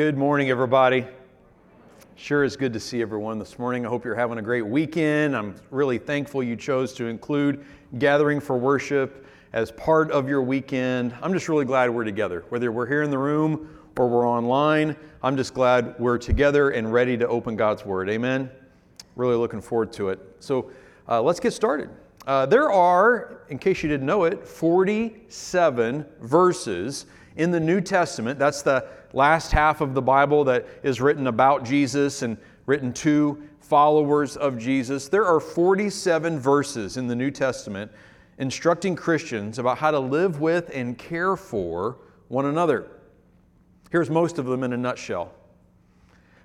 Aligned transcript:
Good 0.00 0.16
morning, 0.16 0.48
everybody. 0.48 1.06
Sure 2.16 2.42
is 2.42 2.56
good 2.56 2.72
to 2.72 2.80
see 2.80 3.02
everyone 3.02 3.38
this 3.38 3.58
morning. 3.58 3.84
I 3.84 3.90
hope 3.90 4.02
you're 4.02 4.14
having 4.14 4.38
a 4.38 4.42
great 4.42 4.66
weekend. 4.66 5.36
I'm 5.36 5.54
really 5.70 5.98
thankful 5.98 6.42
you 6.42 6.56
chose 6.56 6.94
to 6.94 7.04
include 7.04 7.62
gathering 7.98 8.40
for 8.40 8.56
worship 8.56 9.26
as 9.52 9.70
part 9.70 10.10
of 10.10 10.26
your 10.26 10.40
weekend. 10.40 11.14
I'm 11.20 11.34
just 11.34 11.50
really 11.50 11.66
glad 11.66 11.90
we're 11.90 12.04
together. 12.04 12.46
Whether 12.48 12.72
we're 12.72 12.86
here 12.86 13.02
in 13.02 13.10
the 13.10 13.18
room 13.18 13.78
or 13.98 14.08
we're 14.08 14.26
online, 14.26 14.96
I'm 15.22 15.36
just 15.36 15.52
glad 15.52 15.94
we're 15.98 16.16
together 16.16 16.70
and 16.70 16.90
ready 16.90 17.18
to 17.18 17.28
open 17.28 17.54
God's 17.54 17.84
Word. 17.84 18.08
Amen. 18.08 18.48
Really 19.16 19.36
looking 19.36 19.60
forward 19.60 19.92
to 19.92 20.08
it. 20.08 20.18
So 20.38 20.70
uh, 21.10 21.20
let's 21.20 21.40
get 21.40 21.52
started. 21.52 21.90
Uh, 22.26 22.46
there 22.46 22.72
are, 22.72 23.42
in 23.50 23.58
case 23.58 23.82
you 23.82 23.90
didn't 23.90 24.06
know 24.06 24.24
it, 24.24 24.48
47 24.48 26.06
verses 26.22 27.04
in 27.36 27.50
the 27.50 27.60
New 27.60 27.80
Testament. 27.80 28.38
That's 28.38 28.62
the 28.62 28.86
last 29.12 29.52
half 29.52 29.80
of 29.80 29.94
the 29.94 30.02
Bible 30.02 30.44
that 30.44 30.66
is 30.82 31.00
written 31.00 31.26
about 31.26 31.64
Jesus 31.64 32.22
and 32.22 32.36
written 32.66 32.92
to 32.94 33.42
followers 33.60 34.36
of 34.36 34.58
Jesus. 34.58 35.08
There 35.08 35.24
are 35.24 35.40
47 35.40 36.38
verses 36.38 36.96
in 36.96 37.06
the 37.06 37.16
New 37.16 37.30
Testament 37.30 37.90
instructing 38.38 38.96
Christians 38.96 39.58
about 39.58 39.78
how 39.78 39.90
to 39.90 39.98
live 39.98 40.40
with 40.40 40.70
and 40.74 40.96
care 40.96 41.36
for 41.36 41.98
one 42.28 42.46
another. 42.46 42.90
Here's 43.90 44.08
most 44.08 44.38
of 44.38 44.46
them 44.46 44.62
in 44.62 44.72
a 44.72 44.76
nutshell. 44.76 45.32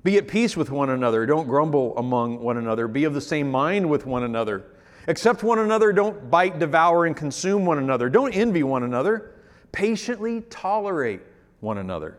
Be 0.04 0.18
at 0.18 0.28
peace 0.28 0.56
with 0.56 0.70
one 0.70 0.90
another. 0.90 1.26
Don't 1.26 1.48
grumble 1.48 1.98
among 1.98 2.40
one 2.40 2.58
another. 2.58 2.88
Be 2.88 3.06
of 3.06 3.14
the 3.14 3.22
same 3.22 3.50
mind 3.50 3.90
with 3.90 4.06
one 4.06 4.24
another. 4.24 4.66
Accept 5.08 5.42
one 5.42 5.60
another. 5.60 5.94
Don't 5.94 6.30
bite, 6.30 6.60
devour, 6.60 7.06
and 7.06 7.16
consume 7.16 7.66
one 7.66 7.78
another. 7.78 8.10
Don't 8.10 8.34
envy 8.34 8.64
one 8.64 8.84
another. 8.84 9.35
Patiently 9.76 10.40
tolerate 10.50 11.20
one 11.60 11.78
another. 11.80 12.18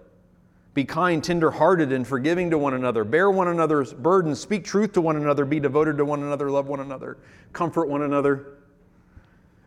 Be 0.75 0.85
kind, 0.85 1.25
tender 1.25 1.51
hearted, 1.51 1.91
and 1.91 2.07
forgiving 2.07 2.51
to 2.51 2.59
one 2.59 2.75
another. 2.75 3.03
Bear 3.03 3.31
one 3.31 3.49
another's 3.49 3.95
burdens. 3.95 4.39
Speak 4.39 4.63
truth 4.63 4.93
to 4.93 5.01
one 5.01 5.17
another. 5.17 5.47
Be 5.47 5.59
devoted 5.59 5.97
to 5.97 6.05
one 6.05 6.23
another. 6.23 6.51
Love 6.51 6.67
one 6.67 6.81
another. 6.81 7.17
Comfort 7.55 7.89
one 7.89 8.03
another. 8.03 8.59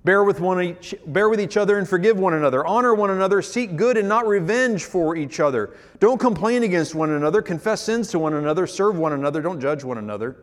Bear 0.03 0.23
with, 0.23 0.39
one 0.39 0.61
each, 0.61 0.93
bear 1.07 1.29
with 1.29 1.41
each 1.41 1.57
other 1.57 1.79
and 1.79 1.89
forgive 1.89 2.19
one 2.19 2.35
another. 2.35 2.63
Honor 2.63 2.93
one 2.93 3.09
another. 3.09 3.41
Seek 3.41 3.75
good 3.75 3.97
and 3.97 4.07
not 4.07 4.27
revenge 4.27 4.85
for 4.85 5.15
each 5.15 5.39
other. 5.39 5.71
Don't 5.99 6.19
complain 6.19 6.61
against 6.61 6.93
one 6.93 7.09
another. 7.09 7.41
Confess 7.41 7.81
sins 7.81 8.09
to 8.09 8.19
one 8.19 8.35
another. 8.35 8.67
Serve 8.67 8.99
one 8.99 9.13
another. 9.13 9.41
Don't 9.41 9.59
judge 9.59 9.83
one 9.83 9.97
another. 9.97 10.35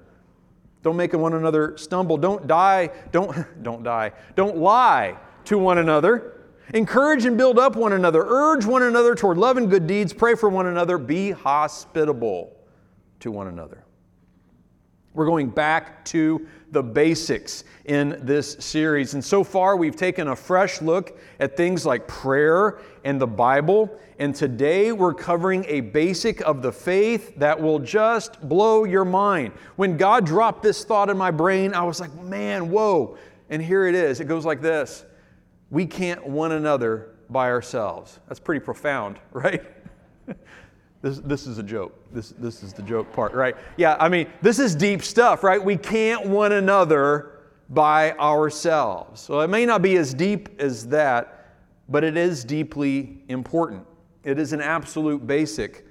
Don't 0.83 0.97
make 0.97 1.13
one 1.13 1.35
another 1.35 1.79
stumble. 1.79 2.17
Don't 2.17 2.49
die. 2.49 2.91
Don't, 3.13 3.63
don't 3.63 3.85
die. 3.85 4.11
Don't 4.35 4.57
lie 4.57 5.17
to 5.45 5.59
one 5.59 5.79
another. 5.79 6.33
Encourage 6.75 7.25
and 7.25 7.39
build 7.39 7.59
up 7.59 7.77
one 7.77 7.93
another. 7.93 8.25
Urge 8.27 8.65
one 8.65 8.83
another 8.83 9.15
toward 9.15 9.39
love 9.39 9.57
and 9.57 9.71
good 9.71 9.87
deeds. 9.87 10.13
Pray 10.13 10.35
for 10.35 10.49
one 10.49 10.67
another. 10.67 10.99
Be 10.99 11.31
hospitable 11.31 12.57
to 13.21 13.31
one 13.31 13.47
another. 13.47 13.85
We're 15.15 15.27
going 15.27 15.49
back 15.49 16.05
to 16.07 16.47
the 16.73 16.83
basics 16.83 17.65
in 17.87 18.19
this 18.21 18.55
series. 18.59 19.15
And 19.15 19.25
so 19.25 19.43
far, 19.43 19.77
we've 19.77 19.97
taken 19.97 20.29
a 20.29 20.37
fresh 20.37 20.83
look 20.83 21.19
at 21.41 21.57
things 21.57 21.87
like 21.87 22.07
prayer 22.07 22.81
and 23.03 23.19
the 23.19 23.27
Bible. 23.27 23.99
And 24.19 24.35
today, 24.35 24.93
we're 24.93 25.15
covering 25.15 25.65
a 25.69 25.81
basic 25.81 26.43
of 26.43 26.61
the 26.61 26.73
faith 26.73 27.35
that 27.37 27.59
will 27.59 27.79
just 27.79 28.47
blow 28.47 28.85
your 28.85 29.07
mind. 29.07 29.53
When 29.77 29.97
God 29.97 30.27
dropped 30.27 30.63
this 30.63 30.85
thought 30.85 31.09
in 31.09 31.17
my 31.17 31.31
brain, 31.31 31.73
I 31.73 31.85
was 31.85 31.99
like, 31.99 32.13
man, 32.21 32.71
whoa. 32.71 33.17
And 33.49 33.63
here 33.63 33.87
it 33.87 33.95
is. 33.95 34.21
It 34.21 34.27
goes 34.27 34.45
like 34.45 34.61
this 34.61 35.07
We 35.71 35.87
can't 35.87 36.27
one 36.27 36.53
another 36.53 37.11
by 37.29 37.51
ourselves. 37.51 38.21
That's 38.29 38.41
pretty 38.41 38.65
profound, 38.65 39.19
right? 39.33 39.63
This, 41.03 41.19
this 41.21 41.47
is 41.47 41.59
a 41.59 41.63
joke. 41.63 41.95
This, 42.13 42.31
this 42.31 42.63
is 42.63 42.73
the 42.73 42.83
joke 42.83 43.13
part, 43.13 43.33
right? 43.33 43.55
Yeah, 43.77 43.97
I 44.01 44.09
mean, 44.09 44.27
this 44.43 44.59
is 44.59 44.75
deep 44.75 45.03
stuff, 45.03 45.45
right? 45.45 45.63
We 45.63 45.77
can't 45.77 46.27
one 46.27 46.53
another 46.53 47.43
by 47.69 48.13
ourselves. 48.13 49.21
So 49.21 49.41
it 49.41 49.49
may 49.49 49.67
not 49.67 49.83
be 49.83 49.97
as 49.97 50.15
deep 50.15 50.61
as 50.61 50.89
that, 50.89 51.55
but 51.89 52.03
it 52.03 52.17
is 52.17 52.45
deeply 52.45 53.23
important. 53.29 53.87
It 54.25 54.39
is 54.41 54.53
an 54.53 54.61
absolute 54.61 55.27
basic 55.27 55.87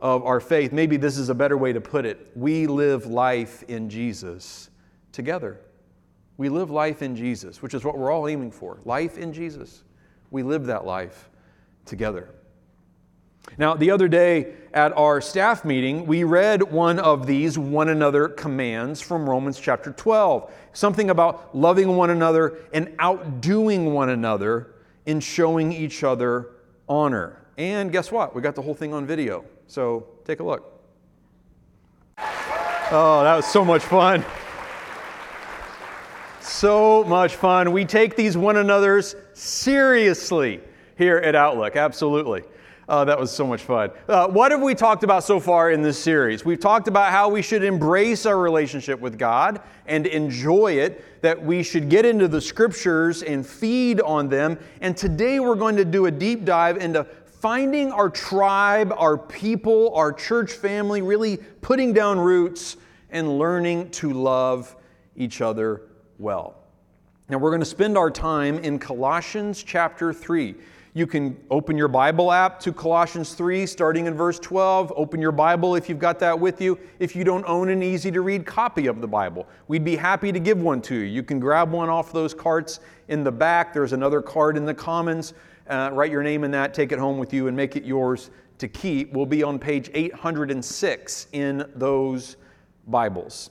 of 0.00 0.24
our 0.24 0.40
faith. 0.40 0.72
Maybe 0.72 0.96
this 0.96 1.16
is 1.16 1.28
a 1.28 1.34
better 1.34 1.56
way 1.56 1.72
to 1.72 1.80
put 1.80 2.04
it. 2.04 2.32
We 2.34 2.66
live 2.66 3.06
life 3.06 3.62
in 3.64 3.88
Jesus 3.88 4.70
together. 5.12 5.60
We 6.38 6.48
live 6.48 6.70
life 6.70 7.02
in 7.02 7.16
Jesus, 7.16 7.62
which 7.62 7.74
is 7.74 7.84
what 7.84 7.96
we're 7.96 8.10
all 8.10 8.28
aiming 8.28 8.50
for 8.50 8.78
life 8.84 9.16
in 9.16 9.32
Jesus. 9.32 9.84
We 10.30 10.42
live 10.42 10.66
that 10.66 10.84
life 10.84 11.30
together. 11.84 12.30
Now, 13.58 13.74
the 13.74 13.90
other 13.92 14.08
day 14.08 14.54
at 14.74 14.96
our 14.96 15.20
staff 15.20 15.64
meeting, 15.64 16.06
we 16.06 16.24
read 16.24 16.62
one 16.62 16.98
of 16.98 17.26
these 17.26 17.56
one 17.56 17.88
another 17.88 18.28
commands 18.28 19.00
from 19.00 19.28
Romans 19.28 19.58
chapter 19.58 19.92
12. 19.92 20.52
Something 20.72 21.10
about 21.10 21.56
loving 21.56 21.96
one 21.96 22.10
another 22.10 22.58
and 22.72 22.94
outdoing 22.98 23.94
one 23.94 24.10
another 24.10 24.74
in 25.06 25.20
showing 25.20 25.72
each 25.72 26.02
other 26.02 26.50
honor. 26.88 27.40
And 27.56 27.92
guess 27.92 28.10
what? 28.12 28.34
We 28.34 28.42
got 28.42 28.56
the 28.56 28.62
whole 28.62 28.74
thing 28.74 28.92
on 28.92 29.06
video. 29.06 29.44
So 29.68 30.06
take 30.24 30.40
a 30.40 30.44
look. 30.44 30.72
Oh, 32.18 33.22
that 33.22 33.36
was 33.36 33.46
so 33.46 33.64
much 33.64 33.82
fun. 33.82 34.24
So 36.46 37.02
much 37.02 37.34
fun. 37.34 37.72
We 37.72 37.84
take 37.84 38.14
these 38.14 38.36
one 38.36 38.56
another's 38.56 39.16
seriously 39.34 40.60
here 40.96 41.16
at 41.16 41.34
Outlook. 41.34 41.74
Absolutely. 41.74 42.44
Uh, 42.88 43.04
that 43.04 43.18
was 43.18 43.32
so 43.32 43.44
much 43.44 43.62
fun. 43.62 43.90
Uh, 44.08 44.28
what 44.28 44.52
have 44.52 44.62
we 44.62 44.72
talked 44.72 45.02
about 45.02 45.24
so 45.24 45.40
far 45.40 45.72
in 45.72 45.82
this 45.82 45.98
series? 45.98 46.44
We've 46.44 46.60
talked 46.60 46.86
about 46.86 47.10
how 47.10 47.28
we 47.28 47.42
should 47.42 47.64
embrace 47.64 48.26
our 48.26 48.38
relationship 48.38 49.00
with 49.00 49.18
God 49.18 49.60
and 49.86 50.06
enjoy 50.06 50.74
it, 50.74 51.20
that 51.20 51.42
we 51.42 51.64
should 51.64 51.88
get 51.88 52.06
into 52.06 52.28
the 52.28 52.40
scriptures 52.40 53.24
and 53.24 53.44
feed 53.44 54.00
on 54.00 54.28
them. 54.28 54.56
And 54.80 54.96
today 54.96 55.40
we're 55.40 55.56
going 55.56 55.76
to 55.76 55.84
do 55.84 56.06
a 56.06 56.12
deep 56.12 56.44
dive 56.44 56.76
into 56.76 57.02
finding 57.40 57.90
our 57.90 58.08
tribe, 58.08 58.94
our 58.96 59.18
people, 59.18 59.92
our 59.96 60.12
church 60.12 60.52
family, 60.52 61.02
really 61.02 61.38
putting 61.60 61.92
down 61.92 62.20
roots 62.20 62.76
and 63.10 63.36
learning 63.36 63.90
to 63.90 64.12
love 64.12 64.76
each 65.16 65.40
other 65.40 65.82
well. 66.18 66.56
Now 67.28 67.38
we're 67.38 67.50
going 67.50 67.60
to 67.60 67.66
spend 67.66 67.98
our 67.98 68.10
time 68.10 68.58
in 68.60 68.78
Colossians 68.78 69.62
chapter 69.62 70.12
3. 70.12 70.54
You 70.94 71.06
can 71.06 71.36
open 71.50 71.76
your 71.76 71.88
Bible 71.88 72.32
app 72.32 72.58
to 72.60 72.72
Colossians 72.72 73.34
3, 73.34 73.66
starting 73.66 74.06
in 74.06 74.14
verse 74.14 74.38
12. 74.38 74.94
Open 74.96 75.20
your 75.20 75.32
Bible 75.32 75.74
if 75.74 75.90
you've 75.90 75.98
got 75.98 76.18
that 76.20 76.40
with 76.40 76.58
you. 76.60 76.78
If 77.00 77.14
you 77.14 77.22
don't 77.22 77.44
own 77.44 77.68
an 77.68 77.82
easy 77.82 78.10
to 78.12 78.22
read 78.22 78.46
copy 78.46 78.86
of 78.86 79.02
the 79.02 79.06
Bible, 79.06 79.46
we'd 79.68 79.84
be 79.84 79.94
happy 79.94 80.32
to 80.32 80.40
give 80.40 80.58
one 80.58 80.80
to 80.82 80.94
you. 80.94 81.04
You 81.04 81.22
can 81.22 81.38
grab 81.38 81.70
one 81.70 81.90
off 81.90 82.12
those 82.12 82.32
carts 82.32 82.80
in 83.08 83.24
the 83.24 83.30
back. 83.30 83.74
There's 83.74 83.92
another 83.92 84.22
card 84.22 84.56
in 84.56 84.64
the 84.64 84.72
Commons. 84.72 85.34
Uh, 85.68 85.90
write 85.92 86.10
your 86.10 86.22
name 86.22 86.44
in 86.44 86.50
that, 86.52 86.72
take 86.72 86.92
it 86.92 86.98
home 86.98 87.18
with 87.18 87.34
you, 87.34 87.48
and 87.48 87.54
make 87.54 87.76
it 87.76 87.84
yours 87.84 88.30
to 88.56 88.66
keep. 88.66 89.12
We'll 89.12 89.26
be 89.26 89.42
on 89.42 89.58
page 89.58 89.90
806 89.92 91.26
in 91.32 91.70
those 91.74 92.36
Bibles. 92.86 93.50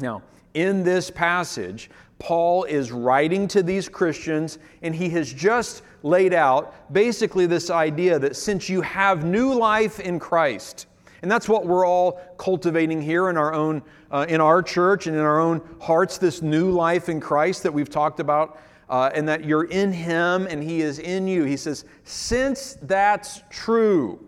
Now, 0.00 0.22
in 0.54 0.82
this 0.82 1.10
passage, 1.10 1.90
Paul 2.18 2.64
is 2.64 2.92
writing 2.92 3.48
to 3.48 3.62
these 3.62 3.88
Christians, 3.88 4.58
and 4.82 4.94
he 4.94 5.08
has 5.10 5.32
just 5.32 5.82
laid 6.02 6.32
out 6.32 6.92
basically 6.92 7.46
this 7.46 7.70
idea 7.70 8.18
that 8.18 8.36
since 8.36 8.68
you 8.68 8.80
have 8.82 9.24
new 9.24 9.54
life 9.54 9.98
in 9.98 10.20
Christ, 10.20 10.86
and 11.22 11.30
that's 11.30 11.48
what 11.48 11.66
we're 11.66 11.86
all 11.86 12.20
cultivating 12.36 13.00
here 13.00 13.28
in 13.28 13.36
our 13.36 13.52
own, 13.52 13.82
uh, 14.10 14.26
in 14.28 14.40
our 14.40 14.62
church 14.62 15.06
and 15.06 15.16
in 15.16 15.22
our 15.22 15.40
own 15.40 15.60
hearts, 15.80 16.18
this 16.18 16.42
new 16.42 16.70
life 16.70 17.08
in 17.08 17.20
Christ 17.20 17.62
that 17.62 17.72
we've 17.72 17.90
talked 17.90 18.20
about, 18.20 18.60
uh, 18.88 19.10
and 19.14 19.28
that 19.28 19.44
you're 19.44 19.64
in 19.64 19.92
Him 19.92 20.46
and 20.48 20.62
He 20.62 20.82
is 20.82 20.98
in 20.98 21.26
you. 21.26 21.44
He 21.44 21.56
says, 21.56 21.84
since 22.04 22.76
that's 22.82 23.42
true, 23.50 24.24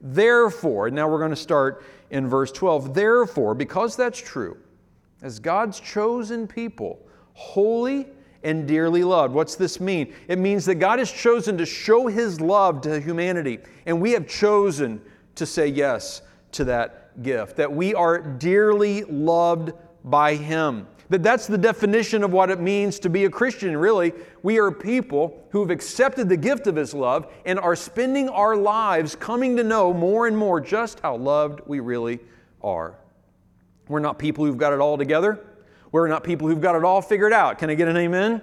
therefore, 0.00 0.90
now 0.90 1.08
we're 1.08 1.18
going 1.18 1.30
to 1.30 1.36
start 1.36 1.84
in 2.10 2.28
verse 2.28 2.52
12, 2.52 2.94
therefore, 2.94 3.54
because 3.54 3.96
that's 3.96 4.20
true, 4.20 4.56
as 5.22 5.38
God's 5.38 5.80
chosen 5.80 6.46
people, 6.46 6.98
holy 7.34 8.06
and 8.42 8.66
dearly 8.66 9.04
loved. 9.04 9.34
What's 9.34 9.54
this 9.54 9.80
mean? 9.80 10.12
It 10.28 10.38
means 10.38 10.64
that 10.66 10.76
God 10.76 10.98
has 10.98 11.10
chosen 11.10 11.56
to 11.58 11.66
show 11.66 12.08
His 12.08 12.40
love 12.40 12.80
to 12.82 13.00
humanity, 13.00 13.60
and 13.86 14.00
we 14.00 14.12
have 14.12 14.26
chosen 14.26 15.00
to 15.36 15.46
say 15.46 15.68
yes 15.68 16.22
to 16.52 16.64
that 16.64 17.22
gift, 17.22 17.56
that 17.56 17.72
we 17.72 17.94
are 17.94 18.18
dearly 18.18 19.04
loved 19.04 19.72
by 20.04 20.34
Him. 20.34 20.86
That 21.08 21.22
that's 21.22 21.46
the 21.46 21.58
definition 21.58 22.24
of 22.24 22.32
what 22.32 22.50
it 22.50 22.58
means 22.58 22.98
to 23.00 23.10
be 23.10 23.26
a 23.26 23.30
Christian, 23.30 23.76
really. 23.76 24.12
We 24.42 24.58
are 24.58 24.70
people 24.70 25.46
who've 25.50 25.70
accepted 25.70 26.28
the 26.28 26.36
gift 26.36 26.66
of 26.66 26.74
His 26.74 26.94
love 26.94 27.30
and 27.44 27.58
are 27.58 27.76
spending 27.76 28.28
our 28.28 28.56
lives 28.56 29.14
coming 29.14 29.56
to 29.56 29.62
know 29.62 29.92
more 29.92 30.26
and 30.26 30.36
more 30.36 30.60
just 30.60 31.00
how 31.00 31.16
loved 31.16 31.60
we 31.66 31.80
really 31.80 32.18
are. 32.62 32.96
We're 33.88 34.00
not 34.00 34.18
people 34.18 34.44
who've 34.44 34.58
got 34.58 34.72
it 34.72 34.80
all 34.80 34.96
together. 34.96 35.44
We're 35.90 36.08
not 36.08 36.24
people 36.24 36.48
who've 36.48 36.60
got 36.60 36.74
it 36.74 36.84
all 36.84 37.02
figured 37.02 37.32
out. 37.32 37.58
Can 37.58 37.68
I 37.68 37.74
get 37.74 37.88
an 37.88 37.96
amen? 37.96 38.40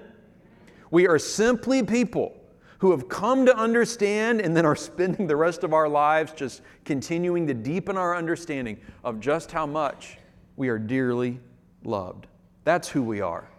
We 0.91 1.07
are 1.07 1.19
simply 1.19 1.83
people 1.83 2.35
who 2.79 2.91
have 2.91 3.09
come 3.09 3.45
to 3.45 3.55
understand 3.55 4.41
and 4.41 4.55
then 4.55 4.65
are 4.65 4.75
spending 4.75 5.27
the 5.27 5.35
rest 5.35 5.63
of 5.63 5.73
our 5.73 5.87
lives 5.87 6.33
just 6.33 6.61
continuing 6.85 7.47
to 7.47 7.53
deepen 7.53 7.97
our 7.97 8.15
understanding 8.15 8.79
of 9.03 9.19
just 9.19 9.51
how 9.51 9.65
much 9.65 10.17
we 10.55 10.69
are 10.69 10.79
dearly 10.79 11.39
loved. 11.83 12.27
That's 12.63 12.89
who 12.89 13.01
we 13.01 13.21
are. 13.21 13.49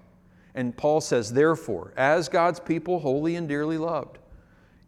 And 0.55 0.77
Paul 0.77 1.01
says, 1.01 1.33
therefore, 1.33 1.93
as 1.97 2.29
God's 2.29 2.61
people, 2.61 2.99
holy 2.99 3.37
and 3.37 3.49
dearly 3.49 3.79
loved, 3.79 4.19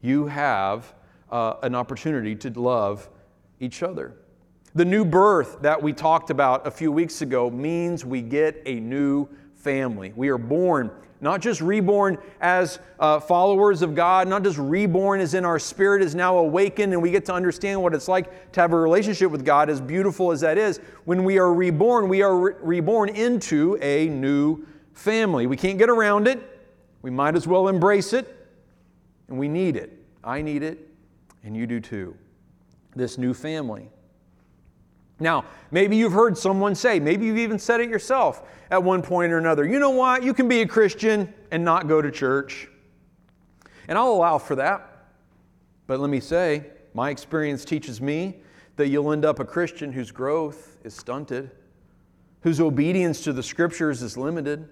you 0.00 0.26
have 0.26 0.92
uh, 1.30 1.54
an 1.62 1.74
opportunity 1.74 2.34
to 2.36 2.50
love 2.60 3.08
each 3.60 3.82
other. 3.82 4.14
The 4.74 4.84
new 4.84 5.04
birth 5.04 5.60
that 5.62 5.82
we 5.82 5.92
talked 5.92 6.30
about 6.30 6.66
a 6.66 6.70
few 6.70 6.90
weeks 6.90 7.22
ago 7.22 7.50
means 7.50 8.04
we 8.04 8.22
get 8.22 8.62
a 8.64 8.80
new 8.80 9.28
family. 9.54 10.12
We 10.16 10.28
are 10.28 10.38
born 10.38 10.90
not 11.22 11.40
just 11.40 11.60
reborn 11.60 12.18
as 12.40 12.80
uh, 12.98 13.20
followers 13.20 13.80
of 13.80 13.94
God, 13.94 14.26
not 14.26 14.42
just 14.42 14.58
reborn 14.58 15.20
as 15.20 15.34
in 15.34 15.44
our 15.44 15.58
spirit 15.58 16.02
is 16.02 16.16
now 16.16 16.36
awakened 16.38 16.92
and 16.92 17.00
we 17.00 17.12
get 17.12 17.24
to 17.26 17.32
understand 17.32 17.80
what 17.80 17.94
it's 17.94 18.08
like 18.08 18.52
to 18.52 18.60
have 18.60 18.72
a 18.72 18.76
relationship 18.76 19.30
with 19.30 19.44
God, 19.44 19.70
as 19.70 19.80
beautiful 19.80 20.32
as 20.32 20.40
that 20.40 20.58
is. 20.58 20.80
When 21.04 21.22
we 21.22 21.38
are 21.38 21.54
reborn, 21.54 22.08
we 22.08 22.22
are 22.22 22.36
re- 22.36 22.54
reborn 22.60 23.08
into 23.10 23.78
a 23.80 24.08
new 24.08 24.66
family. 24.94 25.46
We 25.46 25.56
can't 25.56 25.78
get 25.78 25.88
around 25.88 26.26
it. 26.26 26.42
We 27.02 27.10
might 27.10 27.36
as 27.36 27.46
well 27.46 27.68
embrace 27.68 28.12
it, 28.12 28.48
and 29.28 29.38
we 29.38 29.48
need 29.48 29.76
it. 29.76 30.04
I 30.24 30.42
need 30.42 30.64
it, 30.64 30.88
and 31.44 31.56
you 31.56 31.68
do 31.68 31.78
too. 31.78 32.16
This 32.96 33.16
new 33.16 33.32
family. 33.32 33.90
Now, 35.20 35.44
maybe 35.70 35.96
you've 35.96 36.12
heard 36.12 36.36
someone 36.36 36.74
say, 36.74 36.98
maybe 36.98 37.26
you've 37.26 37.38
even 37.38 37.58
said 37.58 37.80
it 37.80 37.88
yourself 37.88 38.42
at 38.70 38.82
one 38.82 39.02
point 39.02 39.32
or 39.32 39.38
another, 39.38 39.64
you 39.64 39.78
know 39.78 39.90
what? 39.90 40.22
You 40.22 40.34
can 40.34 40.48
be 40.48 40.62
a 40.62 40.66
Christian 40.66 41.32
and 41.50 41.64
not 41.64 41.86
go 41.86 42.02
to 42.02 42.10
church. 42.10 42.68
And 43.88 43.98
I'll 43.98 44.12
allow 44.12 44.38
for 44.38 44.56
that. 44.56 44.88
But 45.86 46.00
let 46.00 46.10
me 46.10 46.20
say, 46.20 46.66
my 46.94 47.10
experience 47.10 47.64
teaches 47.64 48.00
me 48.00 48.36
that 48.76 48.88
you'll 48.88 49.12
end 49.12 49.24
up 49.24 49.38
a 49.38 49.44
Christian 49.44 49.92
whose 49.92 50.10
growth 50.10 50.78
is 50.84 50.94
stunted, 50.94 51.50
whose 52.40 52.60
obedience 52.60 53.22
to 53.24 53.32
the 53.32 53.42
scriptures 53.42 54.02
is 54.02 54.16
limited, 54.16 54.68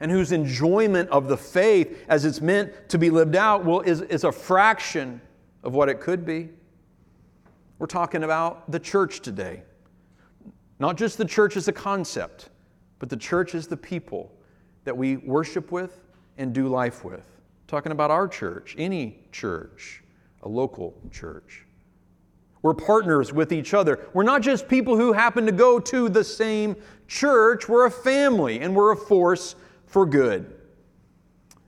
and 0.00 0.10
whose 0.10 0.32
enjoyment 0.32 1.08
of 1.10 1.28
the 1.28 1.36
faith 1.36 2.04
as 2.08 2.24
it's 2.24 2.40
meant 2.40 2.88
to 2.88 2.98
be 2.98 3.10
lived 3.10 3.36
out 3.36 3.64
will, 3.64 3.80
is, 3.82 4.00
is 4.02 4.24
a 4.24 4.32
fraction 4.32 5.20
of 5.62 5.74
what 5.74 5.88
it 5.88 6.00
could 6.00 6.24
be. 6.24 6.48
We're 7.78 7.86
talking 7.86 8.24
about 8.24 8.70
the 8.70 8.80
church 8.80 9.20
today. 9.20 9.62
Not 10.82 10.96
just 10.96 11.16
the 11.16 11.24
church 11.24 11.56
as 11.56 11.68
a 11.68 11.72
concept, 11.72 12.48
but 12.98 13.08
the 13.08 13.16
church 13.16 13.54
as 13.54 13.68
the 13.68 13.76
people 13.76 14.32
that 14.82 14.96
we 14.96 15.16
worship 15.16 15.70
with 15.70 16.00
and 16.38 16.52
do 16.52 16.66
life 16.66 17.04
with. 17.04 17.24
Talking 17.68 17.92
about 17.92 18.10
our 18.10 18.26
church, 18.26 18.74
any 18.76 19.20
church, 19.30 20.02
a 20.42 20.48
local 20.48 20.92
church. 21.12 21.66
We're 22.62 22.74
partners 22.74 23.32
with 23.32 23.52
each 23.52 23.74
other. 23.74 24.00
We're 24.12 24.24
not 24.24 24.42
just 24.42 24.66
people 24.66 24.96
who 24.96 25.12
happen 25.12 25.46
to 25.46 25.52
go 25.52 25.78
to 25.78 26.08
the 26.08 26.24
same 26.24 26.74
church, 27.06 27.68
we're 27.68 27.86
a 27.86 27.90
family 27.90 28.58
and 28.58 28.74
we're 28.74 28.90
a 28.90 28.96
force 28.96 29.54
for 29.86 30.04
good. 30.04 30.52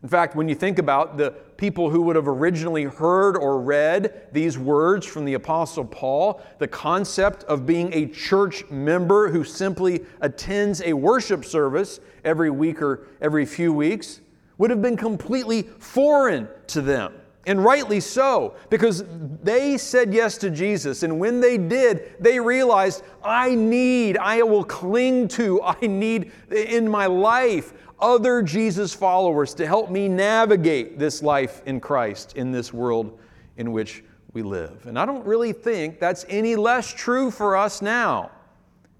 In 0.05 0.11
fact, 0.11 0.37
when 0.37 0.51
you 0.51 0.55
think 0.55 0.79
about 0.79 1.17
the 1.17 1.31
people 1.57 1.89
who 1.89 2.03
would 2.03 2.15
have 2.15 2.29
originally 2.29 2.85
heard 2.85 3.39
or 3.39 3.59
read 3.59 4.29
these 4.33 4.59
words 4.59 5.07
from 5.07 5.25
the 5.25 5.33
Apostle 5.33 5.87
Paul, 5.87 6.43
the 6.59 6.69
concept 6.69 7.43
of 7.45 7.65
being 7.65 7.91
a 7.95 8.05
church 8.09 8.69
member 8.69 9.31
who 9.31 9.45
simply 9.45 10.05
attends 10.21 10.83
a 10.83 10.93
worship 10.93 11.43
service 11.43 12.01
every 12.23 12.51
week 12.51 12.83
or 12.83 13.07
every 13.23 13.47
few 13.47 13.73
weeks 13.73 14.21
would 14.59 14.69
have 14.69 14.83
been 14.83 14.99
completely 14.99 15.63
foreign 15.63 16.49
to 16.67 16.83
them. 16.83 17.15
And 17.47 17.65
rightly 17.65 18.01
so, 18.01 18.57
because 18.69 19.05
they 19.43 19.79
said 19.79 20.13
yes 20.13 20.37
to 20.39 20.51
Jesus. 20.51 21.03
And 21.03 21.19
when 21.19 21.41
they 21.41 21.57
did, 21.57 22.15
they 22.21 22.39
realized, 22.39 23.05
I 23.23 23.55
need, 23.55 24.19
I 24.19 24.43
will 24.43 24.65
cling 24.65 25.29
to, 25.29 25.63
I 25.63 25.87
need 25.87 26.31
in 26.51 26.91
my 26.91 27.07
life 27.07 27.73
other 28.05 28.43
Jesus 28.43 28.93
followers 28.93 29.55
to 29.55 29.67
help 29.67 29.91
me 29.91 30.09
navigate 30.09 30.99
this 30.99 31.23
life 31.23 31.63
in 31.65 31.81
Christ 31.81 32.37
in 32.37 32.53
this 32.53 32.71
world 32.71 33.19
in 33.57 33.73
which 33.73 34.05
we 34.35 34.43
live. 34.43 34.85
And 34.85 34.99
I 34.99 35.07
don't 35.07 35.25
really 35.25 35.55
think 35.55 36.01
that's 36.01 36.27
any 36.29 36.55
less 36.55 36.93
true 36.93 37.31
for 37.31 37.57
us 37.57 37.81
now 37.81 38.31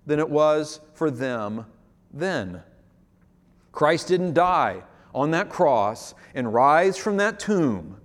than 0.07 0.19
it 0.19 0.31
was 0.31 0.81
for 0.95 1.11
them 1.11 1.67
then. 2.15 2.63
Christ 3.73 4.09
didn't 4.09 4.33
die 4.33 4.83
on 5.15 5.33
that 5.33 5.51
cross 5.51 6.15
and 6.35 6.55
rise 6.55 6.97
from 6.97 7.19
that 7.19 7.39
tomb 7.39 7.99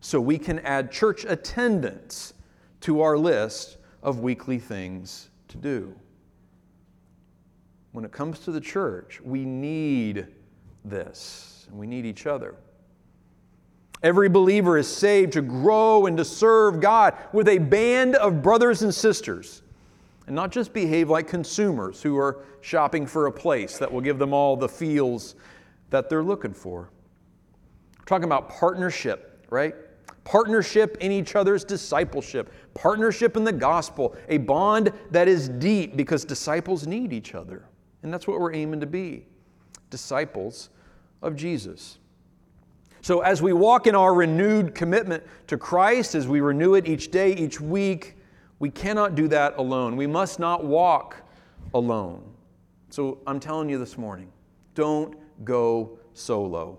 so 0.00 0.20
we 0.20 0.36
can 0.36 0.58
add 0.60 0.90
church 0.90 1.24
attendance 1.28 2.34
to 2.80 3.02
our 3.02 3.16
list 3.16 3.76
of 4.02 4.18
weekly 4.18 4.58
things 4.58 5.30
to 5.46 5.58
do. 5.58 5.94
When 7.92 8.04
it 8.04 8.10
comes 8.10 8.40
to 8.40 8.50
the 8.50 8.60
church, 8.60 9.20
we 9.22 9.44
need 9.44 10.26
this, 10.84 11.66
and 11.68 11.78
we 11.78 11.86
need 11.86 12.06
each 12.06 12.26
other. 12.26 12.54
Every 14.02 14.28
believer 14.30 14.78
is 14.78 14.88
saved 14.88 15.34
to 15.34 15.42
grow 15.42 16.06
and 16.06 16.16
to 16.16 16.24
serve 16.24 16.80
God 16.80 17.14
with 17.32 17.48
a 17.48 17.58
band 17.58 18.16
of 18.16 18.42
brothers 18.42 18.82
and 18.82 18.94
sisters, 18.94 19.62
and 20.26 20.34
not 20.34 20.50
just 20.50 20.72
behave 20.72 21.10
like 21.10 21.28
consumers 21.28 22.02
who 22.02 22.16
are 22.16 22.44
shopping 22.62 23.06
for 23.06 23.26
a 23.26 23.32
place 23.32 23.78
that 23.78 23.92
will 23.92 24.00
give 24.00 24.18
them 24.18 24.32
all 24.32 24.56
the 24.56 24.68
feels 24.68 25.34
that 25.90 26.08
they're 26.08 26.22
looking 26.22 26.54
for. 26.54 26.88
We're 27.98 28.04
talking 28.06 28.24
about 28.24 28.48
partnership, 28.48 29.46
right? 29.50 29.74
Partnership 30.24 30.98
in 31.00 31.12
each 31.12 31.36
other's 31.36 31.64
discipleship, 31.64 32.52
partnership 32.74 33.36
in 33.36 33.44
the 33.44 33.52
gospel, 33.52 34.16
a 34.28 34.38
bond 34.38 34.92
that 35.10 35.28
is 35.28 35.48
deep 35.48 35.96
because 35.96 36.24
disciples 36.24 36.86
need 36.86 37.12
each 37.12 37.34
other. 37.34 37.64
And 38.02 38.12
that's 38.12 38.26
what 38.26 38.40
we're 38.40 38.54
aiming 38.54 38.80
to 38.80 38.86
be 38.86 39.26
disciples 39.90 40.70
of 41.20 41.36
Jesus. 41.36 41.98
So, 43.02 43.20
as 43.20 43.42
we 43.42 43.52
walk 43.52 43.86
in 43.86 43.94
our 43.94 44.14
renewed 44.14 44.74
commitment 44.74 45.22
to 45.46 45.56
Christ, 45.56 46.14
as 46.14 46.28
we 46.28 46.40
renew 46.40 46.74
it 46.74 46.86
each 46.86 47.10
day, 47.10 47.32
each 47.34 47.60
week, 47.60 48.16
we 48.58 48.70
cannot 48.70 49.14
do 49.14 49.26
that 49.28 49.56
alone. 49.56 49.96
We 49.96 50.06
must 50.06 50.38
not 50.38 50.64
walk 50.64 51.16
alone. 51.72 52.22
So, 52.90 53.18
I'm 53.26 53.40
telling 53.40 53.68
you 53.68 53.78
this 53.78 53.96
morning 53.96 54.30
don't 54.74 55.16
go 55.44 55.98
solo. 56.12 56.78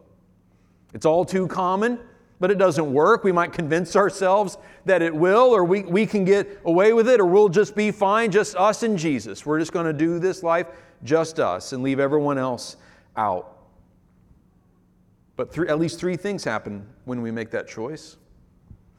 It's 0.94 1.06
all 1.06 1.26
too 1.26 1.48
common, 1.48 2.00
but 2.40 2.52
it 2.52 2.58
doesn't 2.58 2.92
work. 2.94 3.24
We 3.24 3.32
might 3.32 3.52
convince 3.52 3.96
ourselves 3.96 4.58
that 4.86 5.02
it 5.02 5.14
will, 5.14 5.50
or 5.56 5.64
we, 5.64 5.84
we 5.84 6.06
can 6.06 6.24
get 6.24 6.62
away 6.66 6.94
with 6.94 7.08
it, 7.08 7.20
or 7.20 7.26
we'll 7.26 7.50
just 7.50 7.76
be 7.76 7.92
fine, 7.92 8.32
just 8.32 8.56
us 8.56 8.84
and 8.84 8.98
Jesus. 8.98 9.46
We're 9.46 9.60
just 9.60 9.72
going 9.72 9.86
to 9.86 9.94
do 9.94 10.20
this 10.20 10.44
life 10.44 10.68
just 11.04 11.40
us 11.40 11.74
and 11.74 11.82
leave 11.82 12.00
everyone 12.00 12.38
else 12.38 12.78
out. 13.18 13.58
But 15.36 15.52
three, 15.52 15.68
at 15.68 15.80
least 15.80 16.00
three 16.00 16.18
things 16.18 16.44
happen 16.44 16.86
when 17.06 17.22
we 17.22 17.32
make 17.32 17.52
that 17.52 17.68
choice. 17.68 18.18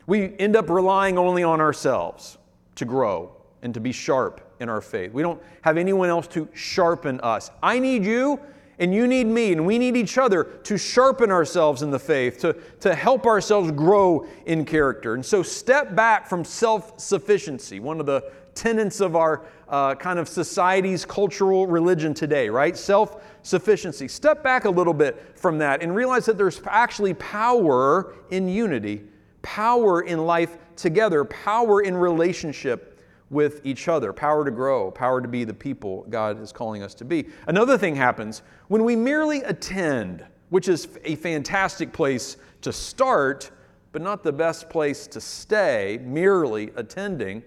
We 0.07 0.37
end 0.39 0.57
up 0.57 0.69
relying 0.69 1.19
only 1.19 1.43
on 1.43 1.61
ourselves 1.61 2.39
to 2.75 2.85
grow 2.85 3.37
and 3.63 3.73
to 3.75 3.81
be 3.81 3.93
sharp 3.93 4.41
in 4.61 4.69
our 4.69 4.81
faith. 4.81 5.13
We 5.13 5.23
don't 5.23 5.41
have 5.63 5.77
anyone 5.77 6.09
else 6.09 6.27
to 6.29 6.49
sharpen 6.53 7.21
us. 7.21 7.51
I 7.63 7.79
need 7.79 8.05
you, 8.05 8.41
and 8.79 8.93
you 8.93 9.07
need 9.07 9.27
me, 9.29 9.53
and 9.53 9.65
we 9.65 9.79
need 9.79 9.97
each 9.97 10.19
other 10.19 10.45
to 10.65 10.77
sharpen 10.77 11.31
ourselves 11.31 11.83
in 11.83 11.91
the 11.91 11.99
faith, 11.99 12.39
to, 12.39 12.55
to 12.81 12.95
help 12.95 13.27
ourselves 13.27 13.71
grow 13.71 14.27
in 14.47 14.65
character. 14.65 15.15
And 15.15 15.25
so 15.25 15.43
step 15.43 15.95
back 15.95 16.29
from 16.29 16.45
self 16.45 16.99
sufficiency, 16.99 17.79
one 17.79 18.01
of 18.01 18.07
the 18.07 18.33
tenets 18.55 19.01
of 19.01 19.17
our 19.17 19.45
uh, 19.69 19.95
kind 19.95 20.19
of 20.19 20.29
society's 20.29 21.05
cultural 21.05 21.67
religion 21.67 22.13
today, 22.13 22.49
right? 22.49 22.77
Self 22.77 23.23
sufficiency. 23.43 24.07
Step 24.09 24.43
back 24.43 24.65
a 24.65 24.71
little 24.71 24.95
bit 24.95 25.39
from 25.39 25.59
that 25.59 25.83
and 25.83 25.95
realize 25.95 26.27
that 26.27 26.37
there's 26.37 26.61
actually 26.67 27.15
power 27.15 28.15
in 28.31 28.49
unity, 28.49 29.03
power 29.41 30.03
in 30.03 30.27
life 30.27 30.59
together, 30.77 31.25
power 31.25 31.83
in 31.83 31.97
relationship 31.97 32.93
with 33.31 33.63
each 33.65 33.89
other, 33.89 34.13
power 34.13 34.45
to 34.45 34.51
grow, 34.51 34.91
power 34.91 35.21
to 35.23 35.27
be 35.27 35.43
the 35.45 35.55
people 35.55 36.05
God 36.11 36.41
is 36.41 36.53
calling 36.53 36.83
us 36.83 36.93
to 36.95 37.05
be. 37.05 37.27
Another 37.47 37.79
thing 37.79 37.97
happens 37.97 38.43
when 38.69 38.85
we 38.85 38.95
merely 38.95 39.43
attend, 39.45 40.25
which 40.51 40.69
is 40.69 40.87
a 41.05 41.17
fantastic 41.17 41.93
place 41.93 42.37
to 42.61 42.73
start, 42.73 43.51
but 43.91 44.03
not 44.03 44.23
the 44.23 44.33
best 44.33 44.69
place 44.69 45.07
to 45.07 45.21
stay, 45.21 45.99
merely 46.05 46.71
attending. 46.77 47.43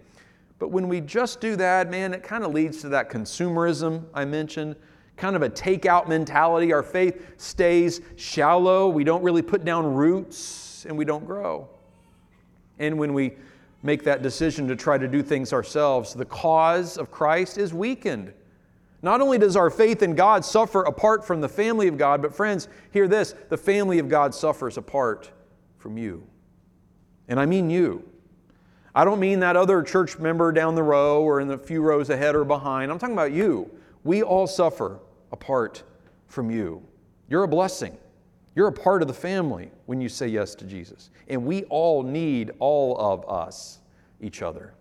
But 0.58 0.70
when 0.70 0.88
we 0.88 1.02
just 1.02 1.42
do 1.42 1.56
that, 1.58 1.90
man, 1.90 2.14
it 2.14 2.24
kind 2.24 2.44
of 2.44 2.54
leads 2.54 2.82
to 2.82 2.90
that 2.90 3.10
consumerism 3.10 4.06
I 4.14 4.26
mentioned, 4.26 4.76
kind 5.18 5.36
of 5.36 5.42
a 5.42 5.50
takeout 5.50 6.08
mentality. 6.08 6.72
Our 6.72 6.84
faith 6.84 7.34
stays 7.38 8.02
shallow. 8.16 8.90
We 8.90 9.04
don't 9.04 9.24
really 9.24 9.42
put 9.42 9.66
down 9.66 9.94
roots 9.94 10.86
and 10.86 10.98
we 10.98 11.06
don't 11.06 11.26
grow. 11.26 11.70
And 12.80 12.98
when 12.98 13.14
we 13.14 13.34
make 13.84 14.04
that 14.04 14.22
decision 14.22 14.68
to 14.68 14.76
try 14.76 14.98
to 14.98 15.08
do 15.08 15.22
things 15.22 15.54
ourselves, 15.54 16.14
the 16.14 16.26
cause 16.26 16.98
of 16.98 17.12
Christ 17.12 17.58
is 17.58 17.74
weakened. 17.74 18.34
Not 19.02 19.22
only 19.22 19.38
does 19.38 19.56
our 19.56 19.70
faith 19.70 20.02
in 20.02 20.16
God 20.16 20.44
suffer 20.44 20.82
apart 20.84 21.26
from 21.26 21.40
the 21.40 21.50
family 21.50 21.88
of 21.88 21.98
God, 21.98 22.22
but 22.22 22.34
friends, 22.34 22.68
hear 22.92 23.08
this 23.08 23.36
the 23.50 23.58
family 23.58 24.00
of 24.00 24.10
God 24.10 24.34
suffers 24.34 24.78
apart 24.78 25.32
from 25.78 25.98
you. 25.98 26.26
And 27.28 27.40
I 27.40 27.46
mean 27.46 27.70
you. 27.70 28.04
I 28.96 29.04
don't 29.04 29.20
mean 29.20 29.42
that 29.42 29.58
other 29.58 29.84
church 29.84 30.18
member 30.18 30.54
down 30.54 30.74
the 30.74 30.84
row 30.84 31.22
or 31.22 31.42
in 31.42 31.50
the 31.50 31.58
few 31.58 31.82
rows 31.82 32.10
ahead 32.10 32.34
or 32.34 32.46
behind. 32.46 32.90
I'm 32.90 32.98
talking 32.98 33.14
about 33.14 33.34
you. 33.34 33.70
We 34.06 34.24
all 34.24 34.48
suffer 34.48 35.00
apart 35.34 35.84
from 36.28 36.50
you. 36.50 36.82
You're 37.30 37.44
a 37.44 37.48
blessing. 37.48 37.98
You're 38.56 38.70
a 38.70 38.74
part 38.74 39.02
of 39.02 39.10
the 39.10 39.14
family 39.14 39.70
when 39.86 40.00
you 40.00 40.08
say 40.08 40.30
yes 40.30 40.56
to 40.56 40.66
Jesus. 40.66 41.10
And 41.28 41.46
we 41.46 41.64
all 41.66 42.04
need 42.04 42.52
all 42.60 42.98
of 42.98 43.30
us, 43.30 43.80
each 44.22 44.42
other. 44.42 44.74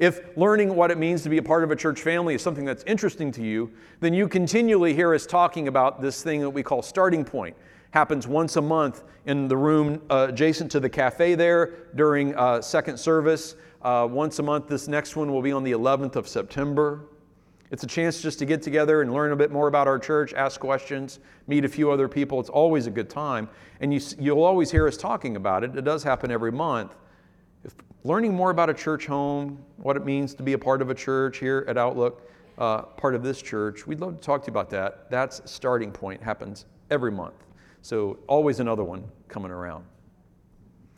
If 0.00 0.36
learning 0.36 0.74
what 0.74 0.90
it 0.90 0.98
means 0.98 1.22
to 1.22 1.28
be 1.28 1.38
a 1.38 1.42
part 1.42 1.62
of 1.62 1.70
a 1.70 1.76
church 1.76 2.02
family 2.02 2.34
is 2.34 2.42
something 2.42 2.64
that's 2.64 2.82
interesting 2.84 3.30
to 3.32 3.42
you, 3.42 3.70
then 4.00 4.12
you 4.12 4.26
continually 4.26 4.94
hear 4.94 5.14
us 5.14 5.26
talking 5.26 5.68
about 5.68 6.02
this 6.02 6.24
thing 6.24 6.40
that 6.40 6.50
we 6.50 6.64
call 6.64 6.82
starting 6.82 7.24
point. 7.24 7.56
Happens 7.94 8.26
once 8.26 8.56
a 8.56 8.60
month 8.60 9.04
in 9.26 9.46
the 9.46 9.56
room 9.56 10.02
uh, 10.10 10.26
adjacent 10.28 10.68
to 10.72 10.80
the 10.80 10.88
cafe 10.88 11.36
there 11.36 11.86
during 11.94 12.34
uh, 12.34 12.60
second 12.60 12.98
service. 12.98 13.54
Uh, 13.82 14.08
once 14.10 14.40
a 14.40 14.42
month, 14.42 14.66
this 14.66 14.88
next 14.88 15.14
one 15.14 15.30
will 15.30 15.40
be 15.40 15.52
on 15.52 15.62
the 15.62 15.70
11th 15.70 16.16
of 16.16 16.26
September. 16.26 17.04
It's 17.70 17.84
a 17.84 17.86
chance 17.86 18.20
just 18.20 18.40
to 18.40 18.46
get 18.46 18.62
together 18.62 19.02
and 19.02 19.12
learn 19.12 19.30
a 19.30 19.36
bit 19.36 19.52
more 19.52 19.68
about 19.68 19.86
our 19.86 20.00
church, 20.00 20.34
ask 20.34 20.58
questions, 20.58 21.20
meet 21.46 21.64
a 21.64 21.68
few 21.68 21.88
other 21.88 22.08
people. 22.08 22.40
It's 22.40 22.50
always 22.50 22.88
a 22.88 22.90
good 22.90 23.08
time. 23.08 23.48
And 23.80 23.94
you, 23.94 24.00
you'll 24.18 24.42
always 24.42 24.72
hear 24.72 24.88
us 24.88 24.96
talking 24.96 25.36
about 25.36 25.62
it. 25.62 25.76
It 25.76 25.84
does 25.84 26.02
happen 26.02 26.32
every 26.32 26.50
month. 26.50 26.96
If 27.62 27.76
learning 28.02 28.34
more 28.34 28.50
about 28.50 28.70
a 28.70 28.74
church 28.74 29.06
home, 29.06 29.64
what 29.76 29.96
it 29.96 30.04
means 30.04 30.34
to 30.34 30.42
be 30.42 30.54
a 30.54 30.58
part 30.58 30.82
of 30.82 30.90
a 30.90 30.94
church 30.96 31.38
here 31.38 31.64
at 31.68 31.78
Outlook, 31.78 32.28
uh, 32.58 32.82
part 32.82 33.14
of 33.14 33.22
this 33.22 33.40
church, 33.40 33.86
we'd 33.86 34.00
love 34.00 34.16
to 34.16 34.20
talk 34.20 34.42
to 34.42 34.46
you 34.48 34.52
about 34.52 34.68
that. 34.70 35.08
That's 35.12 35.48
starting 35.48 35.92
point, 35.92 36.20
happens 36.20 36.66
every 36.90 37.12
month. 37.12 37.34
So, 37.84 38.18
always 38.28 38.60
another 38.60 38.82
one 38.82 39.04
coming 39.28 39.50
around. 39.50 39.84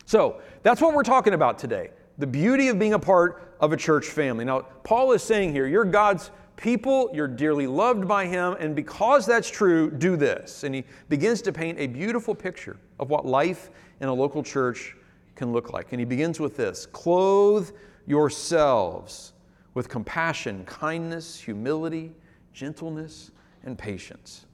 So, 0.04 0.40
that's 0.62 0.80
what 0.80 0.94
we're 0.94 1.02
talking 1.02 1.34
about 1.34 1.58
today 1.58 1.90
the 2.16 2.28
beauty 2.28 2.68
of 2.68 2.78
being 2.78 2.92
a 2.92 2.98
part 2.98 3.56
of 3.58 3.72
a 3.72 3.76
church 3.76 4.06
family. 4.06 4.44
Now, 4.44 4.60
Paul 4.84 5.10
is 5.10 5.20
saying 5.20 5.50
here, 5.50 5.66
you're 5.66 5.84
God's 5.84 6.30
people, 6.54 7.10
you're 7.12 7.26
dearly 7.26 7.66
loved 7.66 8.06
by 8.06 8.26
Him, 8.26 8.54
and 8.60 8.76
because 8.76 9.26
that's 9.26 9.50
true, 9.50 9.90
do 9.90 10.14
this. 10.14 10.62
And 10.62 10.76
he 10.76 10.84
begins 11.08 11.42
to 11.42 11.52
paint 11.52 11.76
a 11.80 11.88
beautiful 11.88 12.36
picture 12.36 12.76
of 13.00 13.10
what 13.10 13.26
life 13.26 13.70
in 14.00 14.06
a 14.06 14.14
local 14.14 14.44
church 14.44 14.94
can 15.34 15.52
look 15.52 15.72
like. 15.72 15.88
And 15.90 15.98
he 15.98 16.04
begins 16.04 16.38
with 16.38 16.56
this 16.56 16.86
clothe 16.86 17.72
yourselves 18.06 19.32
with 19.74 19.88
compassion, 19.88 20.64
kindness, 20.66 21.36
humility, 21.36 22.14
gentleness, 22.52 23.32
and 23.64 23.76
patience. 23.76 24.45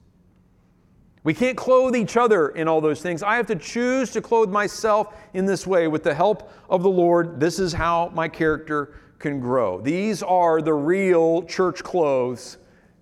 We 1.23 1.33
can't 1.33 1.57
clothe 1.57 1.95
each 1.95 2.17
other 2.17 2.49
in 2.49 2.67
all 2.67 2.81
those 2.81 3.01
things. 3.01 3.23
I 3.23 3.37
have 3.37 3.47
to 3.47 3.55
choose 3.55 4.11
to 4.11 4.21
clothe 4.21 4.49
myself 4.49 5.15
in 5.33 5.45
this 5.45 5.65
way 5.65 5.87
with 5.87 6.03
the 6.03 6.13
help 6.13 6.51
of 6.69 6.83
the 6.83 6.89
Lord. 6.89 7.39
This 7.39 7.59
is 7.59 7.71
how 7.71 8.11
my 8.13 8.27
character 8.27 8.95
can 9.19 9.39
grow. 9.39 9.79
These 9.79 10.21
are 10.21 10.61
the 10.61 10.73
real 10.73 11.43
church 11.43 11.81
clothes 11.81 12.57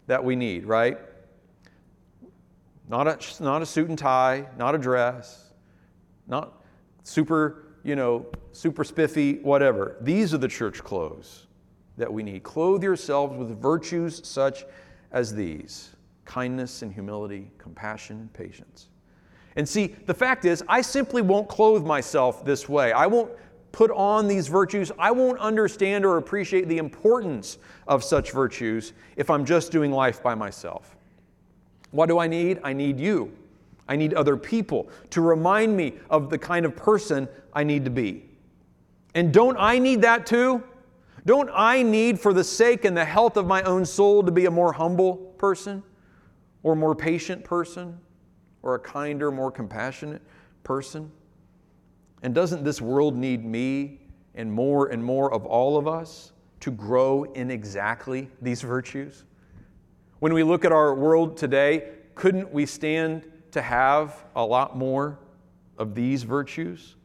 that 0.06 0.24
we 0.24 0.36
need, 0.36 0.66
right? 0.66 1.00
Not 2.88 3.08
a, 3.08 3.44
not 3.44 3.62
a 3.62 3.66
suit 3.66 3.90
and 3.90 3.98
tie, 3.98 4.46
not 4.58 4.76
a 4.76 4.78
dress, 4.78 5.52
not 6.28 6.62
super 7.04 7.72
you 7.84 7.96
know, 7.96 8.26
super 8.52 8.84
spiffy, 8.84 9.40
whatever. 9.40 9.98
These 10.02 10.34
are 10.34 10.38
the 10.38 10.48
church 10.48 10.84
clothes 10.84 11.48
that 11.98 12.12
we 12.12 12.24
need. 12.24 12.44
Clothe 12.44 12.84
yourselves 12.84 13.38
with 13.38 13.60
virtues 13.60 14.22
such 14.28 14.66
as 15.12 15.34
these 15.34 15.96
kindness 16.32 16.82
and 16.82 16.94
humility, 16.94 17.52
compassion 17.58 18.22
and 18.22 18.34
patience. 18.34 18.88
And 19.58 19.68
see, 19.68 19.88
the 20.06 20.14
fact 20.14 20.46
is, 20.46 20.64
I 20.70 20.80
simply 20.80 21.22
won't 21.22 21.50
clothe 21.50 21.86
myself 21.86 22.46
this 22.46 22.70
way. 22.70 22.94
I 22.94 23.06
won't 23.06 23.32
put 23.74 23.92
on 23.92 24.30
these 24.30 24.48
virtues. 24.48 24.94
I 24.98 25.12
won't 25.12 25.40
understand 25.40 26.06
or 26.06 26.16
appreciate 26.16 26.70
the 26.70 26.78
importance 26.78 27.58
of 27.86 28.02
such 28.02 28.32
virtues 28.32 28.94
if 29.18 29.30
I'm 29.30 29.44
just 29.44 29.74
doing 29.74 29.92
life 29.92 30.24
by 30.24 30.34
myself. 30.34 30.96
What 31.92 32.06
do 32.06 32.18
I 32.18 32.28
need? 32.28 32.62
I 32.64 32.72
need 32.72 32.98
you. 32.98 33.34
I 33.90 33.98
need 33.98 34.14
other 34.14 34.38
people 34.38 34.88
to 35.10 35.20
remind 35.20 35.76
me 35.76 35.96
of 36.10 36.30
the 36.30 36.38
kind 36.38 36.66
of 36.66 36.78
person 36.78 37.28
I 37.52 37.66
need 37.66 37.84
to 37.84 37.92
be. 37.92 38.30
And 39.16 39.34
don't 39.34 39.58
I 39.60 39.80
need 39.80 40.02
that 40.04 40.26
too? 40.26 40.64
Don't 41.26 41.50
I 41.54 41.84
need, 41.84 42.22
for 42.22 42.32
the 42.32 42.46
sake 42.46 42.86
and 42.86 42.96
the 42.96 43.04
health 43.04 43.36
of 43.36 43.48
my 43.48 43.64
own 43.64 43.86
soul, 43.86 44.24
to 44.24 44.32
be 44.32 44.46
a 44.46 44.52
more 44.52 44.72
humble 44.72 45.18
person, 45.38 45.84
or 46.64 46.76
more 46.76 46.96
patient 46.96 47.44
person, 47.44 47.98
or 48.64 48.76
a 48.76 48.80
kinder, 48.80 49.32
more 49.32 49.52
compassionate 49.52 50.22
person? 50.64 51.12
And 52.24 52.36
doesn't 52.36 52.64
this 52.64 52.82
world 52.82 53.16
need 53.16 53.44
me 53.44 54.00
and 54.36 54.52
more 54.52 54.88
and 54.88 55.04
more 55.04 55.34
of 55.34 55.46
all 55.46 55.78
of 55.78 55.88
us 55.88 56.32
to 56.62 56.72
grow 56.72 57.24
in 57.24 57.50
exactly 57.50 58.30
these 58.42 58.62
virtues? 58.62 59.24
When 60.20 60.34
we 60.34 60.44
look 60.44 60.64
at 60.66 60.72
our 60.72 60.94
world 60.94 61.36
today, 61.36 61.90
couldn't 62.14 62.54
we 62.54 62.68
stand 62.68 63.24
to 63.52 63.62
have 63.62 64.24
a 64.36 64.46
lot 64.46 64.78
more 64.78 65.18
of 65.78 65.96
these 65.96 66.24
virtues 66.24 66.96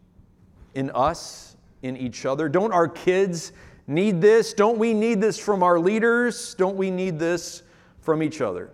in 0.74 0.90
us, 0.90 1.56
in 1.82 1.96
each 1.96 2.26
other? 2.26 2.48
Don't 2.48 2.72
our 2.72 2.88
kids 2.88 3.52
need 3.86 4.20
this? 4.20 4.52
Don't 4.52 4.78
we 4.78 4.92
need 4.92 5.20
this 5.20 5.38
from 5.38 5.62
our 5.62 5.78
leaders? 5.78 6.54
Don't 6.54 6.76
we 6.76 6.90
need 6.90 7.18
this 7.18 7.62
from 8.00 8.22
each 8.22 8.42
other? 8.42 8.70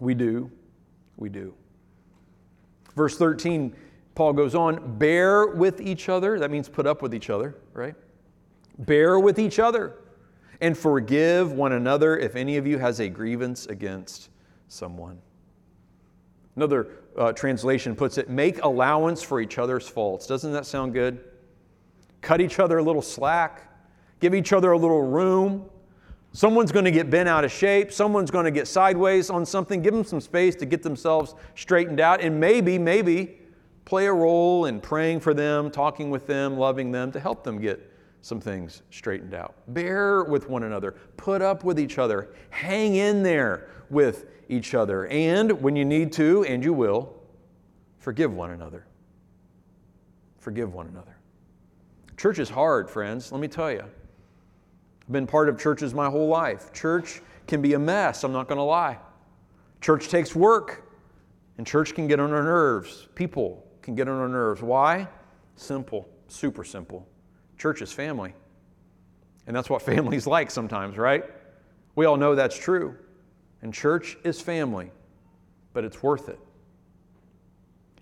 We 0.00 0.14
do. 0.14 0.50
We 1.16 1.28
do. 1.28 1.54
Verse 2.96 3.16
13, 3.16 3.74
Paul 4.14 4.32
goes 4.32 4.54
on, 4.54 4.98
bear 4.98 5.46
with 5.46 5.80
each 5.80 6.08
other. 6.08 6.38
That 6.38 6.50
means 6.50 6.68
put 6.68 6.86
up 6.86 7.02
with 7.02 7.14
each 7.14 7.30
other, 7.30 7.56
right? 7.72 7.94
Bear 8.78 9.20
with 9.20 9.38
each 9.38 9.58
other 9.58 9.94
and 10.60 10.76
forgive 10.76 11.52
one 11.52 11.72
another 11.72 12.18
if 12.18 12.36
any 12.36 12.56
of 12.56 12.66
you 12.66 12.78
has 12.78 13.00
a 13.00 13.08
grievance 13.08 13.66
against 13.66 14.30
someone. 14.68 15.18
Another 16.56 16.88
uh, 17.16 17.32
translation 17.32 17.94
puts 17.94 18.18
it 18.18 18.28
make 18.28 18.62
allowance 18.62 19.22
for 19.22 19.40
each 19.40 19.58
other's 19.58 19.88
faults. 19.88 20.26
Doesn't 20.26 20.52
that 20.52 20.66
sound 20.66 20.92
good? 20.92 21.24
Cut 22.20 22.40
each 22.40 22.58
other 22.58 22.78
a 22.78 22.82
little 22.82 23.02
slack, 23.02 23.72
give 24.20 24.34
each 24.34 24.52
other 24.52 24.72
a 24.72 24.78
little 24.78 25.02
room. 25.02 25.64
Someone's 26.32 26.70
going 26.70 26.84
to 26.84 26.92
get 26.92 27.10
bent 27.10 27.28
out 27.28 27.44
of 27.44 27.50
shape. 27.50 27.92
Someone's 27.92 28.30
going 28.30 28.44
to 28.44 28.50
get 28.50 28.68
sideways 28.68 29.30
on 29.30 29.44
something. 29.44 29.82
Give 29.82 29.92
them 29.92 30.04
some 30.04 30.20
space 30.20 30.54
to 30.56 30.66
get 30.66 30.82
themselves 30.82 31.34
straightened 31.56 32.00
out. 32.00 32.20
And 32.20 32.38
maybe, 32.38 32.78
maybe 32.78 33.38
play 33.84 34.06
a 34.06 34.12
role 34.12 34.66
in 34.66 34.80
praying 34.80 35.20
for 35.20 35.34
them, 35.34 35.70
talking 35.70 36.10
with 36.10 36.26
them, 36.26 36.56
loving 36.56 36.92
them 36.92 37.10
to 37.12 37.20
help 37.20 37.42
them 37.42 37.60
get 37.60 37.92
some 38.22 38.40
things 38.40 38.82
straightened 38.90 39.34
out. 39.34 39.54
Bear 39.68 40.22
with 40.24 40.48
one 40.48 40.62
another. 40.62 40.92
Put 41.16 41.42
up 41.42 41.64
with 41.64 41.80
each 41.80 41.98
other. 41.98 42.28
Hang 42.50 42.94
in 42.94 43.22
there 43.22 43.68
with 43.88 44.26
each 44.48 44.74
other. 44.74 45.06
And 45.06 45.50
when 45.60 45.74
you 45.74 45.84
need 45.84 46.12
to, 46.12 46.44
and 46.44 46.62
you 46.62 46.72
will, 46.72 47.16
forgive 47.98 48.32
one 48.32 48.50
another. 48.50 48.86
Forgive 50.38 50.72
one 50.72 50.86
another. 50.86 51.16
Church 52.16 52.38
is 52.38 52.50
hard, 52.50 52.88
friends, 52.88 53.32
let 53.32 53.40
me 53.40 53.48
tell 53.48 53.72
you. 53.72 53.84
Been 55.10 55.26
part 55.26 55.48
of 55.48 55.58
churches 55.58 55.92
my 55.92 56.08
whole 56.08 56.28
life. 56.28 56.72
Church 56.72 57.20
can 57.46 57.60
be 57.60 57.74
a 57.74 57.78
mess, 57.78 58.22
I'm 58.22 58.32
not 58.32 58.46
going 58.46 58.58
to 58.58 58.62
lie. 58.62 58.98
Church 59.80 60.08
takes 60.08 60.36
work, 60.36 60.88
and 61.58 61.66
church 61.66 61.94
can 61.94 62.06
get 62.06 62.20
on 62.20 62.32
our 62.32 62.42
nerves. 62.42 63.08
People 63.14 63.66
can 63.82 63.94
get 63.94 64.08
on 64.08 64.18
our 64.18 64.28
nerves. 64.28 64.62
Why? 64.62 65.08
Simple, 65.56 66.08
super 66.28 66.64
simple. 66.64 67.06
Church 67.58 67.82
is 67.82 67.92
family. 67.92 68.34
And 69.46 69.56
that's 69.56 69.68
what 69.68 69.82
family's 69.92 70.26
like 70.26 70.50
sometimes, 70.50 70.96
right? 70.96 71.24
We 71.96 72.06
all 72.06 72.16
know 72.16 72.34
that's 72.34 72.58
true. 72.58 72.96
And 73.62 73.74
church 73.74 74.16
is 74.24 74.40
family, 74.40 74.90
but 75.72 75.84
it's 75.84 76.02
worth 76.02 76.28
it. 76.28 76.38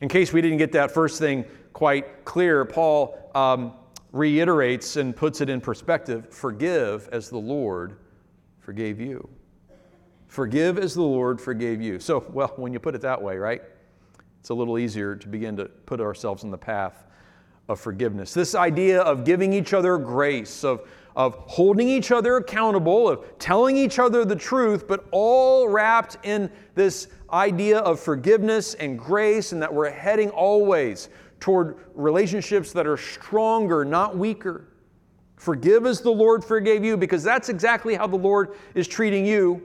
In 0.00 0.08
case 0.08 0.32
we 0.32 0.40
didn't 0.40 0.58
get 0.58 0.72
that 0.72 0.92
first 0.92 1.18
thing 1.18 1.44
quite 1.72 2.24
clear, 2.24 2.64
Paul 2.64 3.30
um, 3.34 3.72
reiterates 4.12 4.96
and 4.96 5.14
puts 5.14 5.40
it 5.40 5.50
in 5.50 5.60
perspective 5.60 6.32
forgive 6.32 7.08
as 7.12 7.28
the 7.28 7.38
Lord 7.38 7.96
forgave 8.60 9.00
you. 9.00 9.28
Forgive 10.26 10.78
as 10.78 10.94
the 10.94 11.02
Lord 11.02 11.40
forgave 11.40 11.80
you. 11.80 11.98
So, 11.98 12.24
well, 12.32 12.52
when 12.56 12.72
you 12.72 12.78
put 12.78 12.94
it 12.94 13.00
that 13.00 13.20
way, 13.20 13.36
right? 13.38 13.62
It's 14.40 14.50
a 14.50 14.54
little 14.54 14.78
easier 14.78 15.16
to 15.16 15.28
begin 15.28 15.56
to 15.56 15.66
put 15.66 16.00
ourselves 16.00 16.44
in 16.44 16.50
the 16.50 16.58
path 16.58 17.04
of 17.68 17.80
forgiveness. 17.80 18.34
This 18.34 18.54
idea 18.54 19.00
of 19.00 19.24
giving 19.24 19.52
each 19.52 19.72
other 19.72 19.96
grace, 19.98 20.64
of 20.64 20.86
of 21.18 21.34
holding 21.48 21.88
each 21.88 22.12
other 22.12 22.36
accountable, 22.36 23.08
of 23.08 23.38
telling 23.40 23.76
each 23.76 23.98
other 23.98 24.24
the 24.24 24.36
truth, 24.36 24.86
but 24.86 25.04
all 25.10 25.68
wrapped 25.68 26.16
in 26.22 26.48
this 26.76 27.08
idea 27.32 27.80
of 27.80 27.98
forgiveness 27.98 28.74
and 28.74 28.96
grace, 28.96 29.50
and 29.50 29.60
that 29.60 29.74
we're 29.74 29.90
heading 29.90 30.30
always 30.30 31.08
toward 31.40 31.76
relationships 31.94 32.72
that 32.72 32.86
are 32.86 32.96
stronger, 32.96 33.84
not 33.84 34.16
weaker. 34.16 34.68
Forgive 35.36 35.86
as 35.86 36.00
the 36.00 36.10
Lord 36.10 36.44
forgave 36.44 36.84
you, 36.84 36.96
because 36.96 37.22
that's 37.22 37.48
exactly 37.48 37.94
how 37.94 38.06
the 38.06 38.16
Lord 38.16 38.56
is 38.74 38.88
treating 38.88 39.24
you 39.24 39.62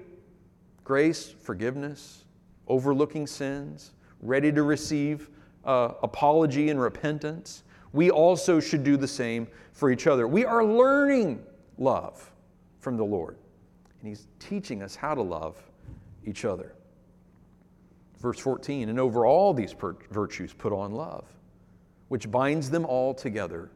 grace, 0.83 1.33
forgiveness, 1.41 2.25
overlooking 2.67 3.25
sins, 3.25 3.91
ready 4.21 4.51
to 4.51 4.63
receive 4.63 5.29
uh, 5.63 5.93
apology 6.01 6.69
and 6.69 6.79
repentance 6.79 7.63
we 7.93 8.09
also 8.09 8.59
should 8.59 8.83
do 8.83 8.97
the 8.97 9.07
same 9.07 9.47
for 9.71 9.89
each 9.91 10.07
other. 10.07 10.27
We 10.27 10.43
are 10.43 10.65
learning 10.65 11.43
love 11.77 12.31
from 12.79 12.97
the 12.97 13.05
Lord, 13.05 13.37
and 13.99 14.09
He's 14.09 14.27
teaching 14.39 14.83
us 14.83 14.95
how 14.95 15.15
to 15.15 15.21
love 15.21 15.61
each 16.25 16.43
other. 16.43 16.75
Verse 18.19 18.39
14, 18.39 18.89
and 18.89 18.99
over 18.99 19.25
all 19.25 19.53
these 19.53 19.75
virtues 20.11 20.53
put 20.53 20.73
on 20.73 20.91
love, 20.91 21.25
which 22.13 22.29
binds 22.29 22.69
them 22.69 22.85
all 22.85 23.11
together 23.11 23.71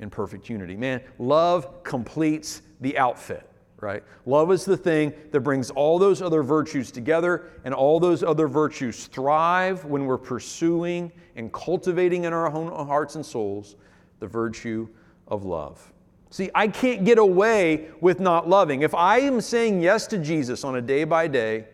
in 0.00 0.08
perfect 0.08 0.48
unity. 0.48 0.74
Man, 0.78 1.02
love 1.18 1.84
completes 1.84 2.62
the 2.80 2.96
outfit, 2.96 3.46
right? 3.80 4.02
Love 4.24 4.50
is 4.50 4.64
the 4.64 4.78
thing 4.78 5.12
that 5.30 5.40
brings 5.40 5.68
all 5.68 5.98
those 5.98 6.22
other 6.22 6.42
virtues 6.42 6.90
together, 6.90 7.50
and 7.66 7.74
all 7.74 8.00
those 8.00 8.22
other 8.22 8.48
virtues 8.48 9.08
thrive 9.08 9.84
when 9.84 10.06
we're 10.06 10.16
pursuing 10.16 11.12
and 11.36 11.52
cultivating 11.52 12.24
in 12.24 12.32
our 12.32 12.50
own 12.50 12.72
hearts 12.86 13.14
and 13.14 13.26
souls 13.26 13.76
the 14.20 14.26
virtue 14.26 14.88
of 15.28 15.44
love. 15.44 15.92
See, 16.30 16.48
I 16.54 16.68
can't 16.68 17.04
get 17.04 17.18
away 17.18 17.90
with 18.00 18.20
not 18.20 18.48
loving. 18.48 18.80
If 18.80 18.94
I 18.94 19.18
am 19.18 19.38
saying 19.42 19.82
yes 19.82 20.06
to 20.06 20.16
Jesus 20.16 20.64
on 20.64 20.76
a 20.76 20.80
day 20.80 21.04
by 21.04 21.28
day 21.28 21.66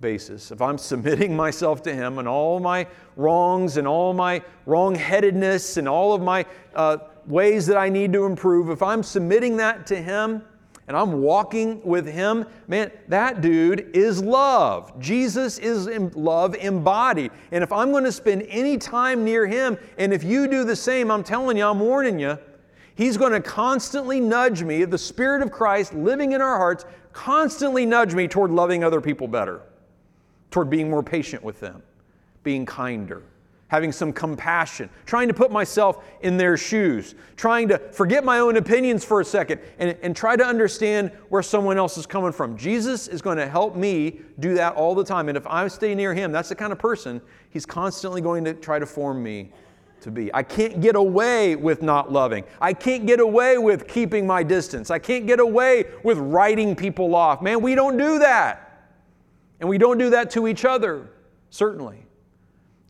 basis, 0.00 0.50
if 0.50 0.60
I'm 0.60 0.78
submitting 0.78 1.36
myself 1.44 1.82
to 1.84 1.94
Him 1.94 2.18
and 2.18 2.28
all 2.28 2.60
my 2.60 2.86
wrongs 3.16 3.76
and 3.76 3.86
all 3.86 4.14
my 4.14 4.42
wrongheadedness 4.66 5.76
and 5.76 5.88
all 5.88 6.12
of 6.12 6.22
my 6.22 6.44
uh, 6.74 6.98
ways 7.26 7.66
that 7.66 7.76
I 7.76 7.88
need 7.88 8.12
to 8.12 8.24
improve, 8.24 8.70
if 8.70 8.82
I'm 8.82 9.02
submitting 9.02 9.56
that 9.58 9.86
to 9.88 9.96
Him 10.00 10.42
and 10.86 10.96
I'm 10.96 11.22
walking 11.22 11.82
with 11.82 12.06
Him, 12.06 12.44
man, 12.68 12.90
that 13.08 13.40
dude 13.40 13.90
is 13.94 14.22
love. 14.22 14.98
Jesus 15.00 15.58
is 15.58 15.86
love 16.14 16.54
embodied. 16.56 17.30
And 17.52 17.64
if 17.64 17.72
I'm 17.72 17.90
going 17.90 18.04
to 18.04 18.12
spend 18.12 18.42
any 18.48 18.76
time 18.76 19.24
near 19.24 19.46
Him, 19.46 19.78
and 19.96 20.12
if 20.12 20.22
you 20.22 20.46
do 20.46 20.64
the 20.64 20.76
same, 20.76 21.10
I'm 21.10 21.24
telling 21.24 21.56
you, 21.56 21.66
I'm 21.66 21.80
warning 21.80 22.18
you, 22.18 22.38
He's 22.96 23.16
going 23.16 23.32
to 23.32 23.40
constantly 23.40 24.20
nudge 24.20 24.62
me, 24.62 24.84
the 24.84 24.98
Spirit 24.98 25.42
of 25.42 25.50
Christ 25.50 25.94
living 25.94 26.32
in 26.32 26.40
our 26.40 26.56
hearts, 26.56 26.84
constantly 27.12 27.86
nudge 27.86 28.14
me 28.14 28.28
toward 28.28 28.50
loving 28.50 28.84
other 28.84 29.00
people 29.00 29.26
better, 29.26 29.62
toward 30.54 30.70
being 30.70 30.88
more 30.88 31.02
patient 31.02 31.42
with 31.42 31.58
them, 31.58 31.82
being 32.44 32.64
kinder, 32.64 33.24
having 33.66 33.90
some 33.90 34.12
compassion, 34.12 34.88
trying 35.04 35.26
to 35.26 35.34
put 35.34 35.50
myself 35.50 36.04
in 36.20 36.36
their 36.36 36.56
shoes, 36.56 37.16
trying 37.34 37.66
to 37.66 37.76
forget 37.76 38.24
my 38.24 38.38
own 38.38 38.56
opinions 38.56 39.04
for 39.04 39.20
a 39.20 39.24
second 39.24 39.60
and, 39.80 39.98
and 40.00 40.14
try 40.14 40.36
to 40.36 40.46
understand 40.46 41.10
where 41.28 41.42
someone 41.42 41.76
else 41.76 41.98
is 41.98 42.06
coming 42.06 42.30
from. 42.30 42.56
Jesus 42.56 43.08
is 43.08 43.20
going 43.20 43.36
to 43.36 43.48
help 43.48 43.74
me 43.74 44.20
do 44.38 44.54
that 44.54 44.76
all 44.76 44.94
the 44.94 45.02
time. 45.02 45.28
And 45.28 45.36
if 45.36 45.44
I 45.44 45.66
stay 45.66 45.92
near 45.92 46.14
him, 46.14 46.30
that's 46.30 46.50
the 46.50 46.54
kind 46.54 46.72
of 46.72 46.78
person 46.78 47.20
he's 47.50 47.66
constantly 47.66 48.20
going 48.20 48.44
to 48.44 48.54
try 48.54 48.78
to 48.78 48.86
form 48.86 49.24
me 49.24 49.50
to 50.02 50.12
be. 50.12 50.32
I 50.32 50.44
can't 50.44 50.80
get 50.80 50.94
away 50.94 51.56
with 51.56 51.82
not 51.82 52.12
loving. 52.12 52.44
I 52.60 52.74
can't 52.74 53.06
get 53.06 53.18
away 53.18 53.58
with 53.58 53.88
keeping 53.88 54.24
my 54.24 54.44
distance. 54.44 54.92
I 54.92 55.00
can't 55.00 55.26
get 55.26 55.40
away 55.40 55.86
with 56.04 56.18
writing 56.18 56.76
people 56.76 57.16
off. 57.16 57.42
Man, 57.42 57.60
we 57.60 57.74
don't 57.74 57.96
do 57.96 58.20
that. 58.20 58.63
And 59.64 59.70
we 59.70 59.78
don't 59.78 59.96
do 59.96 60.10
that 60.10 60.28
to 60.32 60.46
each 60.46 60.66
other, 60.66 61.08
certainly. 61.48 62.04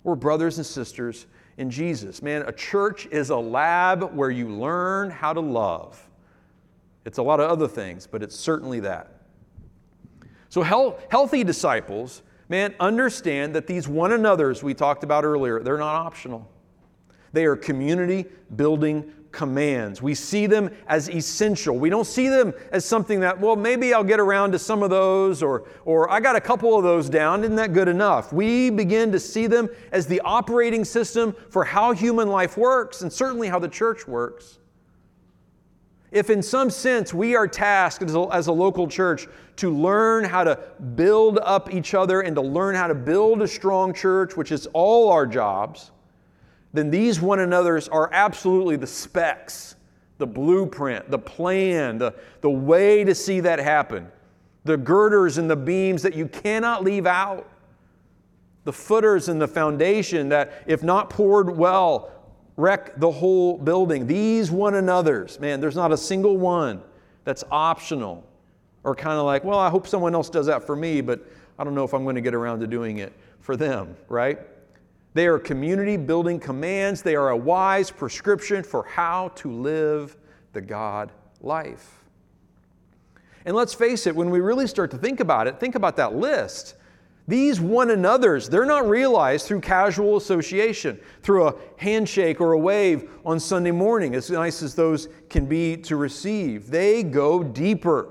We're 0.03 0.17
brothers 0.17 0.57
and 0.57 0.67
sisters 0.67 1.27
in 1.57 1.71
Jesus. 1.71 2.21
Man, 2.21 2.43
a 2.49 2.53
church 2.53 3.07
is 3.13 3.31
a 3.31 3.37
lab 3.37 4.13
where 4.13 4.33
you 4.33 4.49
learn 4.49 5.09
how 5.09 5.33
to 5.33 5.39
love. 5.39 6.05
It's 7.05 7.19
a 7.19 7.23
lot 7.23 7.39
of 7.39 7.49
other 7.49 7.69
things, 7.69 8.09
but 8.09 8.25
it's 8.25 8.35
certainly 8.35 8.81
that. 8.81 9.21
So, 10.49 10.63
healthy 10.63 11.45
disciples, 11.45 12.23
man, 12.49 12.75
understand 12.81 13.55
that 13.55 13.69
these 13.69 13.87
one 13.87 14.11
another's 14.11 14.65
we 14.65 14.75
talked 14.75 15.05
about 15.05 15.23
earlier, 15.23 15.61
they're 15.61 15.79
not 15.79 15.95
optional. 15.95 16.51
They 17.33 17.45
are 17.45 17.55
community 17.55 18.25
building 18.57 19.13
commands. 19.35 20.01
We 20.01 20.15
see 20.15 20.47
them 20.47 20.71
as 20.87 21.11
essential. 21.11 21.79
We 21.79 21.91
don't 21.91 22.07
see 22.07 22.29
them 22.29 22.55
as 22.73 22.85
something 22.85 23.21
that, 23.21 23.39
well, 23.39 23.57
maybe 23.57 23.93
I'll 23.93 24.05
get 24.05 24.21
around 24.21 24.53
to 24.53 24.59
some 24.59 24.83
of 24.83 24.89
those, 24.89 25.43
or, 25.43 25.65
or 25.85 26.11
I 26.11 26.21
got 26.21 26.37
a 26.37 26.41
couple 26.41 26.79
of 26.79 26.85
those 26.85 27.11
down. 27.11 27.45
Isn't 27.45 27.57
that 27.57 27.73
good 27.75 27.89
enough? 27.89 28.33
We 28.33 28.71
begin 28.71 29.13
to 29.13 29.21
see 29.21 29.47
them 29.47 29.69
as 29.93 30.07
the 30.07 30.21
operating 30.21 30.85
system 30.85 31.35
for 31.51 31.65
how 31.65 31.93
human 31.93 32.29
life 32.29 32.57
works, 32.57 33.03
and 33.03 33.13
certainly 33.13 33.49
how 33.49 33.59
the 33.59 33.69
church 33.69 34.09
works. 34.09 34.59
If, 36.11 36.31
in 36.31 36.43
some 36.43 36.71
sense, 36.71 37.13
we 37.13 37.35
are 37.35 37.49
tasked 37.49 38.05
as 38.05 38.15
a, 38.15 38.29
as 38.33 38.47
a 38.47 38.53
local 38.53 38.87
church 38.87 39.27
to 39.57 39.71
learn 39.71 40.23
how 40.23 40.45
to 40.45 40.61
build 40.95 41.41
up 41.43 41.75
each 41.75 41.93
other 41.93 42.21
and 42.21 42.37
to 42.37 42.43
learn 42.43 42.77
how 42.77 42.87
to 42.87 42.95
build 42.95 43.43
a 43.43 43.49
strong 43.49 43.93
church, 43.93 44.37
which 44.37 44.53
is 44.53 44.69
all 44.73 45.11
our 45.11 45.27
jobs, 45.27 45.91
then 46.75 46.91
these 46.91 47.21
one 47.21 47.39
another's 47.39 47.89
are 47.89 48.11
absolutely 48.13 48.75
the 48.75 48.87
specs, 48.87 49.77
the 50.19 50.27
blueprint, 50.27 51.09
the 51.09 51.19
plan, 51.19 51.99
the, 51.99 52.13
the 52.41 52.51
way 52.51 53.05
to 53.05 53.15
see 53.15 53.39
that 53.41 53.61
happen. 53.61 54.09
The 54.65 54.77
girders 54.77 55.39
and 55.39 55.49
the 55.49 55.57
beams 55.57 56.03
that 56.03 56.15
you 56.15 56.27
cannot 56.27 56.83
leave 56.83 57.07
out. 57.07 57.49
The 58.65 58.73
footers 58.73 59.29
and 59.29 59.41
the 59.41 59.47
foundation 59.47 60.29
that, 60.31 60.65
if 60.67 60.83
not 60.83 61.11
poured 61.11 61.57
well, 61.57 62.11
wreck 62.57 62.99
the 62.99 63.11
whole 63.11 63.57
building. 63.57 64.09
These 64.09 64.51
one 64.51 64.75
another's, 64.75 65.39
man, 65.39 65.61
there's 65.61 65.77
not 65.77 65.93
a 65.93 65.97
single 65.97 66.39
one 66.39 66.83
that's 67.23 67.45
optional 67.53 68.27
or 68.83 68.97
kind 68.97 69.17
of 69.19 69.27
like, 69.27 69.45
well, 69.45 69.61
I 69.61 69.71
hope 69.71 69.87
someone 69.87 70.15
else 70.15 70.29
does 70.29 70.47
that 70.47 70.65
for 70.65 70.75
me, 70.75 71.01
but 71.01 71.25
I 71.57 71.63
don't 71.63 71.77
know 71.77 71.85
if 71.85 71.95
I'm 71.95 72.03
going 72.03 72.17
to 72.17 72.21
get 72.21 72.35
around 72.35 72.61
to 72.61 72.67
doing 72.67 72.99
it 72.99 73.13
for 73.39 73.57
them, 73.57 73.97
right? 74.09 74.41
They 75.15 75.29
are 75.29 75.39
community 75.39 75.97
building 75.97 76.41
commands. 76.41 77.01
They 77.01 77.15
are 77.15 77.31
a 77.31 77.37
wise 77.37 77.91
prescription 77.91 78.65
for 78.65 78.85
how 78.85 79.29
to 79.37 79.51
live 79.51 80.17
the 80.53 80.61
God 80.61 81.13
life. 81.41 82.05
And 83.45 83.55
let's 83.55 83.75
face 83.75 84.07
it, 84.07 84.17
when 84.17 84.31
we 84.31 84.41
really 84.41 84.67
start 84.67 84.91
to 84.91 84.99
think 84.99 85.21
about 85.21 85.47
it, 85.47 85.61
think 85.61 85.77
about 85.77 85.97
that 85.97 86.15
list. 86.15 86.75
These 87.27 87.61
one 87.61 87.91
another's, 87.91 88.49
they're 88.49 88.67
not 88.67 88.89
realized 88.89 89.47
through 89.47 89.61
casual 89.61 90.17
association, 90.17 90.99
through 91.23 91.49
a 91.49 91.55
handshake 91.77 92.41
or 92.41 92.53
a 92.53 92.59
wave 92.59 93.09
on 93.25 93.41
Sunday 93.41 93.71
morning, 93.71 94.15
as 94.15 94.31
nice 94.31 94.63
as 94.63 94.75
those 94.75 95.09
can 95.31 95.47
be 95.47 95.77
to 95.79 95.97
receive. 95.97 96.71
They 96.71 97.03
go 97.03 97.43
deeper. 97.43 98.11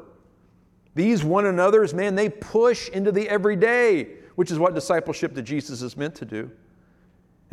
These 0.96 1.24
one 1.24 1.46
another's, 1.46 1.94
man, 1.94 2.16
they 2.16 2.30
push 2.30 2.89
into 2.89 3.12
the 3.12 3.28
everyday, 3.30 4.16
which 4.36 4.52
is 4.52 4.58
what 4.58 4.74
discipleship 4.74 5.36
to 5.36 5.42
Jesus 5.42 5.82
is 5.82 5.98
meant 5.98 6.16
to 6.16 6.26
do. 6.26 6.50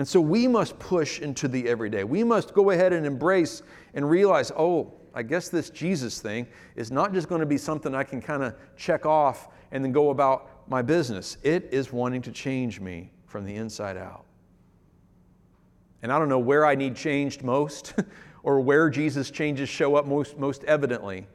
And 0.01 0.09
so 0.09 0.19
we 0.19 0.49
must 0.49 0.79
push 0.79 1.21
into 1.21 1.47
the 1.47 1.69
everyday. 1.69 2.05
We 2.05 2.25
must 2.25 2.55
go 2.55 2.71
ahead 2.71 2.95
and 2.95 3.05
embrace 3.05 3.61
and 3.93 4.09
realize, 4.09 4.51
oh, 4.57 4.95
I 5.13 5.23
guess 5.23 5.51
this 5.51 5.69
Jesus 5.69 6.23
thing 6.23 6.47
is 6.75 6.91
not 6.91 7.13
just 7.13 7.29
going 7.29 7.43
to 7.43 7.47
be 7.47 7.59
something 7.59 7.95
I 7.95 8.03
can 8.03 8.23
kind 8.23 8.43
of 8.43 8.55
check 8.79 9.05
off 9.05 9.49
and 9.73 9.85
then 9.85 9.93
go 9.93 10.09
about 10.09 10.67
my 10.71 10.81
business. 10.81 11.37
It 11.43 11.69
is 11.71 11.93
wanting 11.93 12.23
to 12.23 12.33
change 12.33 12.81
me 12.81 13.13
from 13.27 13.45
the 13.45 13.55
inside 13.55 13.99
out. 13.99 14.25
And 16.01 16.11
I 16.11 16.19
don't 16.19 16.31
know 16.31 16.39
where 16.39 16.65
I 16.65 16.75
need 16.75 16.97
changed 16.97 17.43
most 17.43 17.93
or 18.43 18.59
where 18.59 18.89
Jesus' 18.89 19.31
changes 19.31 19.69
show 19.69 19.97
up 19.97 20.07
most, 20.07 20.39
most 20.39 20.65
evidently 20.65 21.27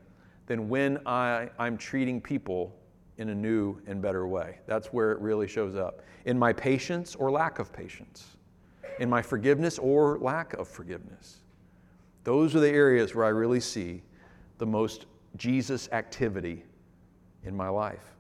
than 0.48 0.70
when 0.70 0.98
I, 1.06 1.52
I'm 1.60 1.78
treating 1.78 2.20
people 2.20 2.76
in 3.20 3.30
a 3.30 3.36
new 3.36 3.80
and 3.86 4.02
better 4.02 4.28
way. 4.28 4.58
That's 4.66 4.88
where 4.88 5.12
it 5.12 5.20
really 5.20 5.48
shows 5.48 5.76
up 5.76 6.02
in 6.26 6.40
my 6.40 6.52
patience 6.52 7.14
or 7.14 7.30
lack 7.30 7.60
of 7.60 7.72
patience 7.72 8.35
in 9.00 9.10
my 9.10 9.22
forgiveness 9.22 9.78
or 9.80 10.18
lack 10.20 10.54
of 10.54 10.68
forgiveness. 10.68 11.40
Those 12.24 12.56
are 12.56 12.60
the 12.60 12.70
areas 12.70 13.14
where 13.14 13.26
I 13.26 13.30
really 13.30 13.60
see 13.60 14.02
the 14.58 14.66
most 14.66 15.06
Jesus 15.36 15.90
activity 15.92 16.64
in 17.44 17.56
my 17.56 17.70
life. 17.70 18.14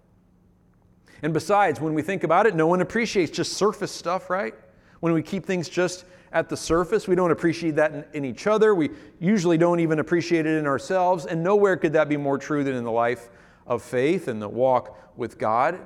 And 1.23 1.33
besides, 1.33 1.79
when 1.79 1.93
we 1.93 2.01
think 2.01 2.23
about 2.23 2.45
it, 2.45 2.55
no 2.55 2.67
one 2.67 2.81
appreciates 2.81 3.31
just 3.31 3.53
surface 3.53 3.91
stuff, 3.91 4.29
right? 4.29 4.53
When 4.99 5.13
we 5.13 5.23
keep 5.23 5.45
things 5.45 5.69
just 5.69 6.05
at 6.31 6.49
the 6.49 6.57
surface, 6.57 7.07
we 7.07 7.15
don't 7.15 7.31
appreciate 7.31 7.75
that 7.75 7.93
in, 7.93 8.05
in, 8.13 8.25
each 8.25 8.45
other. 8.45 8.75
We 8.75 8.89
usually 9.19 9.57
don't 9.57 9.79
even 9.79 9.99
appreciate 9.99 10.45
it 10.45 10.57
in 10.57 10.67
ourselves. 10.67 11.25
And 11.25 11.43
nowhere 11.43 11.77
could 11.77 11.93
that 11.93 12.09
be 12.09 12.17
more 12.17 12.37
true 12.37 12.63
than 12.63 12.75
in 12.75 12.83
the 12.83 12.91
life 12.91 13.29
of 13.65 13.81
faith 13.81 14.27
and 14.27 14.41
the 14.41 14.49
walk 14.49 14.99
with 15.17 15.37
God. 15.37 15.79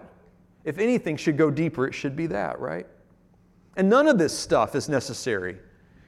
If 0.63 0.79
anything 0.79 1.15
should 1.17 1.37
go 1.37 1.51
deeper, 1.51 1.87
it 1.87 1.93
should 1.93 2.15
be 2.15 2.27
that, 2.27 2.59
right? 2.59 2.87
And 3.75 3.89
none 3.89 4.07
of 4.07 4.17
this 4.17 4.37
stuff 4.37 4.75
is 4.75 4.89
necessary. 4.89 5.57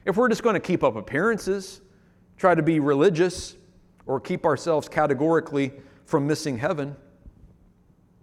If 0.04 0.16
we're 0.16 0.28
just 0.28 0.42
going 0.42 0.54
to 0.54 0.60
keep 0.60 0.82
up 0.82 0.96
appearances, 0.96 1.80
try 2.36 2.54
to 2.54 2.62
be 2.62 2.80
religious, 2.80 3.56
or 4.06 4.20
keep 4.20 4.44
ourselves 4.44 4.88
categorically 4.88 5.72
from 6.04 6.26
missing 6.26 6.58
heaven, 6.58 6.96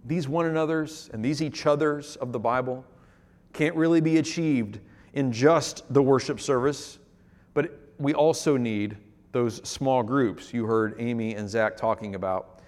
these 0.04 0.28
one 0.28 0.46
another's 0.46 1.10
and 1.12 1.24
these 1.24 1.42
each 1.42 1.66
others 1.66 2.16
of 2.16 2.32
the 2.32 2.38
Bible 2.38 2.84
can't 3.52 3.74
really 3.74 4.00
be 4.00 4.18
achieved 4.18 4.78
in 5.14 5.32
just 5.32 5.92
the 5.92 6.02
worship 6.02 6.40
service, 6.40 6.98
but 7.54 7.78
we 7.98 8.14
also 8.14 8.56
need 8.56 8.96
those 9.32 9.66
small 9.68 10.02
groups 10.02 10.52
you 10.52 10.66
heard 10.66 10.94
Amy 10.98 11.34
and 11.34 11.48
Zach 11.48 11.76
talking 11.76 12.14
about 12.14 12.59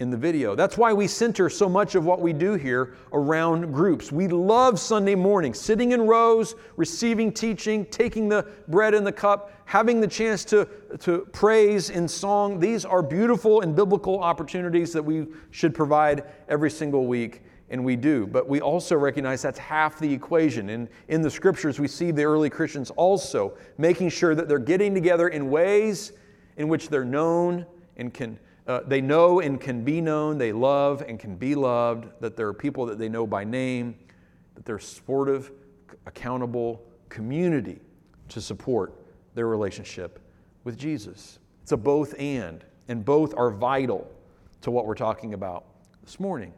in 0.00 0.10
the 0.10 0.16
video. 0.16 0.54
That's 0.54 0.78
why 0.78 0.94
we 0.94 1.06
center 1.06 1.50
so 1.50 1.68
much 1.68 1.94
of 1.94 2.06
what 2.06 2.22
we 2.22 2.32
do 2.32 2.54
here 2.54 2.94
around 3.12 3.70
groups. 3.70 4.10
We 4.10 4.28
love 4.28 4.80
Sunday 4.80 5.14
morning, 5.14 5.52
sitting 5.52 5.92
in 5.92 6.06
rows, 6.06 6.54
receiving 6.76 7.30
teaching, 7.30 7.84
taking 7.84 8.26
the 8.26 8.46
bread 8.68 8.94
and 8.94 9.06
the 9.06 9.12
cup, 9.12 9.52
having 9.66 10.00
the 10.00 10.08
chance 10.08 10.42
to, 10.46 10.66
to 11.00 11.28
praise 11.32 11.90
in 11.90 12.08
song. 12.08 12.58
These 12.58 12.86
are 12.86 13.02
beautiful 13.02 13.60
and 13.60 13.76
biblical 13.76 14.20
opportunities 14.20 14.90
that 14.94 15.04
we 15.04 15.26
should 15.50 15.74
provide 15.74 16.24
every 16.48 16.70
single 16.70 17.06
week, 17.06 17.42
and 17.68 17.84
we 17.84 17.94
do. 17.94 18.26
But 18.26 18.48
we 18.48 18.62
also 18.62 18.96
recognize 18.96 19.42
that's 19.42 19.58
half 19.58 19.98
the 19.98 20.10
equation. 20.10 20.70
And 20.70 20.88
in 21.08 21.20
the 21.20 21.30
scriptures, 21.30 21.78
we 21.78 21.88
see 21.88 22.10
the 22.10 22.24
early 22.24 22.48
Christians 22.48 22.90
also 22.92 23.52
making 23.76 24.08
sure 24.08 24.34
that 24.34 24.48
they're 24.48 24.58
getting 24.58 24.94
together 24.94 25.28
in 25.28 25.50
ways 25.50 26.12
in 26.56 26.68
which 26.68 26.88
they're 26.88 27.04
known 27.04 27.66
and 27.98 28.14
can 28.14 28.38
uh, 28.70 28.82
they 28.86 29.00
know 29.00 29.40
and 29.40 29.60
can 29.60 29.82
be 29.82 30.00
known, 30.00 30.38
they 30.38 30.52
love 30.52 31.02
and 31.08 31.18
can 31.18 31.34
be 31.34 31.56
loved, 31.56 32.06
that 32.20 32.36
there 32.36 32.46
are 32.46 32.54
people 32.54 32.86
that 32.86 32.98
they 32.98 33.08
know 33.08 33.26
by 33.26 33.42
name, 33.42 33.96
that 34.54 34.64
they're 34.64 34.78
supportive, 34.78 35.50
accountable 36.06 36.80
community 37.08 37.80
to 38.28 38.40
support 38.40 38.94
their 39.34 39.48
relationship 39.48 40.20
with 40.62 40.78
Jesus. 40.78 41.40
It's 41.64 41.72
a 41.72 41.76
both 41.76 42.14
and, 42.16 42.64
and 42.86 43.04
both 43.04 43.34
are 43.36 43.50
vital 43.50 44.08
to 44.60 44.70
what 44.70 44.86
we're 44.86 44.94
talking 44.94 45.34
about 45.34 45.64
this 46.04 46.20
morning. 46.20 46.52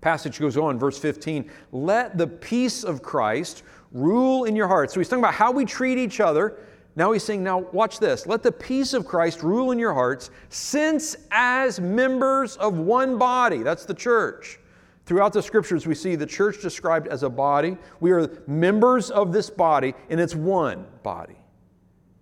Passage 0.00 0.38
goes 0.38 0.56
on, 0.56 0.78
verse 0.78 0.98
15. 0.98 1.50
Let 1.72 2.16
the 2.16 2.26
peace 2.26 2.82
of 2.82 3.02
Christ 3.02 3.62
rule 3.92 4.44
in 4.44 4.56
your 4.56 4.68
hearts. 4.68 4.94
So 4.94 5.00
he's 5.00 5.08
talking 5.10 5.22
about 5.22 5.34
how 5.34 5.52
we 5.52 5.66
treat 5.66 5.98
each 5.98 6.18
other 6.18 6.58
now 6.94 7.12
he's 7.12 7.22
saying, 7.22 7.42
now 7.42 7.58
watch 7.72 7.98
this. 7.98 8.26
Let 8.26 8.42
the 8.42 8.52
peace 8.52 8.92
of 8.92 9.06
Christ 9.06 9.42
rule 9.42 9.70
in 9.70 9.78
your 9.78 9.94
hearts, 9.94 10.30
since 10.50 11.16
as 11.30 11.80
members 11.80 12.56
of 12.58 12.76
one 12.76 13.18
body, 13.18 13.62
that's 13.62 13.86
the 13.86 13.94
church. 13.94 14.58
Throughout 15.06 15.32
the 15.32 15.42
scriptures, 15.42 15.86
we 15.86 15.94
see 15.94 16.16
the 16.16 16.26
church 16.26 16.60
described 16.60 17.08
as 17.08 17.22
a 17.22 17.30
body. 17.30 17.76
We 18.00 18.12
are 18.12 18.42
members 18.46 19.10
of 19.10 19.32
this 19.32 19.50
body, 19.50 19.94
and 20.10 20.20
it's 20.20 20.34
one 20.34 20.86
body. 21.02 21.38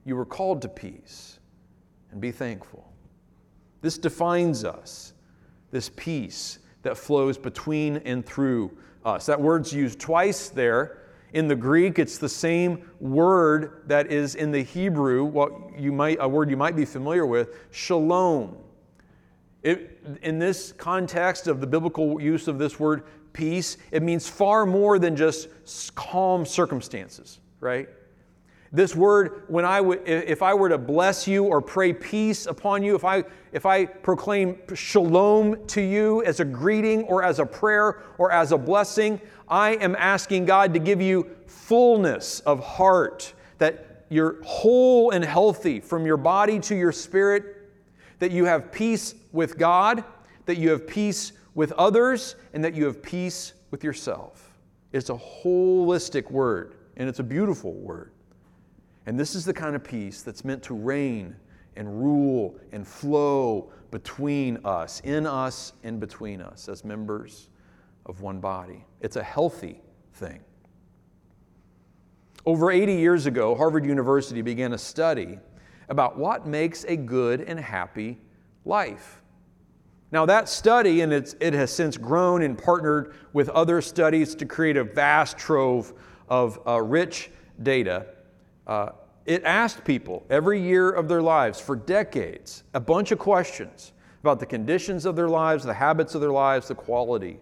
You 0.05 0.17
were 0.17 0.25
called 0.25 0.63
to 0.63 0.69
peace 0.69 1.41
and 2.11 2.21
be 2.21 2.31
thankful. 2.31 2.91
This 3.83 3.99
defines 3.99 4.65
us, 4.65 5.13
this 5.71 5.91
peace 5.97 6.61
that 6.83 6.97
flows 6.97 7.37
between 7.37 7.99
and 7.99 8.25
through 8.25 8.71
us. 9.05 9.27
That 9.27 9.41
word's 9.41 9.73
used 9.73 9.99
twice 9.99 10.49
there 10.49 11.00
in 11.33 11.49
the 11.49 11.57
Greek, 11.57 11.99
it's 11.99 12.19
the 12.19 12.29
same 12.29 12.91
word 13.01 13.83
that 13.87 14.11
is 14.11 14.35
in 14.35 14.51
the 14.51 14.63
Hebrew, 14.63 15.25
what 15.25 15.79
you 15.79 15.93
might, 15.93 16.19
a 16.21 16.29
word 16.29 16.51
you 16.51 16.57
might 16.57 16.77
be 16.77 16.85
familiar 16.85 17.27
with, 17.27 17.55
shalom. 17.71 18.57
It, 19.63 20.03
in 20.23 20.39
this 20.39 20.73
context 20.73 21.47
of 21.47 21.61
the 21.61 21.67
biblical 21.67 22.21
use 22.21 22.49
of 22.49 22.59
this 22.59 22.81
word 22.81 23.05
peace, 23.33 23.77
it 23.91 24.03
means 24.03 24.29
far 24.29 24.67
more 24.67 24.99
than 24.99 25.17
just 25.17 25.49
calm 25.95 26.45
circumstances, 26.45 27.41
right? 27.61 27.89
This 28.73 28.95
word, 28.95 29.43
when 29.49 29.65
I 29.65 29.81
would, 29.81 30.07
if 30.07 30.43
I 30.43 30.55
were 30.55 30.69
to 30.69 30.79
bless 30.79 31.27
you 31.27 31.45
or 31.45 31.61
pray 31.61 31.93
peace 31.93 32.47
upon 32.47 32.85
you, 32.85 32.95
if 32.95 33.05
I, 33.05 33.25
if 33.51 33.67
I 33.67 33.85
proclaim 33.85 34.59
shalom 34.75 35.67
to 35.69 35.81
you 35.81 36.23
as 36.23 36.39
a 36.39 36.45
greeting 36.45 37.03
or 37.05 37.25
as 37.25 37.41
a 37.41 37.47
prayer 37.47 38.03
or 38.17 38.31
as 38.31 38.53
a 38.53 38.59
blessing, 38.59 39.21
I 39.49 39.71
am 39.77 39.97
asking 39.97 40.45
God 40.45 40.73
to 40.75 40.79
give 40.79 41.03
you 41.03 41.29
fullness 41.49 42.39
of 42.41 42.65
heart, 42.65 43.35
that 43.59 44.05
you're 44.09 44.41
whole 44.45 45.11
and 45.11 45.25
healthy 45.25 45.81
from 45.81 46.07
your 46.07 46.17
body 46.17 46.61
to 46.61 46.77
your 46.77 46.93
spirit, 46.93 47.73
that 48.21 48.31
you 48.31 48.45
have 48.45 48.71
peace 48.71 49.17
with 49.33 49.59
God, 49.59 50.05
that 50.47 50.59
you 50.59 50.71
have 50.71 50.87
peace 50.87 51.33
with 51.57 51.73
others, 51.73 52.37
and 52.55 52.63
that 52.63 52.75
you 52.75 52.85
have 52.85 53.03
peace 53.03 53.55
with 53.73 53.83
yourself. 53.83 54.57
It's 54.93 55.11
a 55.11 55.15
holistic 55.15 56.31
word, 56.31 56.77
and 56.97 57.09
it's 57.09 57.19
a 57.19 57.25
beautiful 57.25 57.73
word. 57.73 58.13
And 59.07 59.19
this 59.19 59.35
is 59.35 59.45
the 59.45 59.55
kind 59.55 59.75
of 59.75 59.83
peace 59.83 60.23
that's 60.23 60.45
meant 60.45 60.63
to 60.65 60.75
reign 60.75 61.37
and 61.77 62.01
rule 62.01 62.57
and 62.73 62.87
flow 62.87 63.73
between 63.91 64.59
us, 64.65 65.01
in 65.01 65.27
us 65.27 65.73
and 65.83 65.99
between 65.99 66.41
us 66.41 66.69
as 66.69 66.85
members 66.85 67.49
of 68.07 68.21
one 68.21 68.41
body. 68.41 68.85
It's 69.01 69.17
a 69.17 69.23
healthy 69.23 69.81
thing. 70.15 70.41
Over 72.47 72.71
80 72.71 72.95
years 72.95 73.27
ago, 73.27 73.55
Harvard 73.55 73.85
University 73.85 74.43
began 74.43 74.73
a 74.73 74.79
study 74.79 75.39
about 75.89 76.19
what 76.19 76.47
makes 76.47 76.85
a 76.85 76.97
good 76.97 77.43
and 77.43 77.59
happy 77.59 78.19
life. 78.65 79.23
Now, 80.13 80.27
that 80.27 80.49
study, 80.49 81.03
and 81.03 81.13
it 81.13 81.55
has 81.55 81.71
since 81.71 81.97
grown 81.97 82.43
and 82.43 82.59
partnered 82.59 83.15
with 83.33 83.49
other 83.51 83.81
studies 83.81 84.35
to 84.37 84.47
create 84.47 84.77
a 84.77 84.85
vast 84.85 85.39
trove 85.39 85.93
of 86.29 86.59
uh, 86.67 86.81
rich 86.83 87.31
data. 87.63 88.07
Uh, 88.67 88.91
it 89.27 89.45
asked 89.45 89.85
people 89.85 90.25
every 90.31 90.61
year 90.61 90.91
of 90.91 91.09
their 91.09 91.23
lives 91.23 91.61
for 91.61 91.77
decades 91.77 92.65
a 92.75 92.81
bunch 92.81 93.13
of 93.13 93.19
questions 93.19 93.93
about 94.23 94.41
the 94.41 94.47
conditions 94.47 95.07
of 95.07 95.17
their 95.17 95.29
lives, 95.29 95.65
the 95.65 95.75
habits 95.75 96.15
of 96.15 96.21
their 96.21 96.33
lives, 96.33 96.69
the 96.69 96.75
quality 96.75 97.39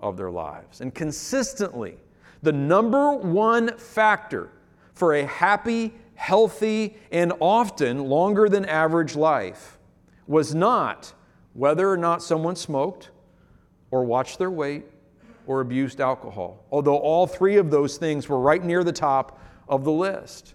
of 0.00 0.16
their 0.16 0.30
lives. 0.30 0.80
And 0.80 0.94
consistently, 0.94 1.96
the 2.42 2.52
number 2.52 3.12
one 3.12 3.76
factor 3.76 4.50
for 4.94 5.14
a 5.14 5.26
happy, 5.26 5.92
healthy, 6.14 6.96
and 7.10 7.32
often 7.40 8.04
longer 8.04 8.48
than 8.48 8.64
average 8.64 9.16
life 9.16 9.78
was 10.26 10.54
not 10.54 11.12
whether 11.54 11.90
or 11.90 11.96
not 11.96 12.22
someone 12.22 12.54
smoked 12.54 13.10
or 13.90 14.04
watched 14.04 14.38
their 14.38 14.50
weight 14.50 14.84
or 15.46 15.60
abused 15.60 16.00
alcohol, 16.00 16.64
although 16.70 16.98
all 16.98 17.26
three 17.26 17.56
of 17.56 17.70
those 17.70 17.96
things 17.96 18.28
were 18.28 18.38
right 18.38 18.64
near 18.64 18.84
the 18.84 18.92
top 18.92 19.40
of 19.68 19.84
the 19.84 19.92
list. 19.92 20.54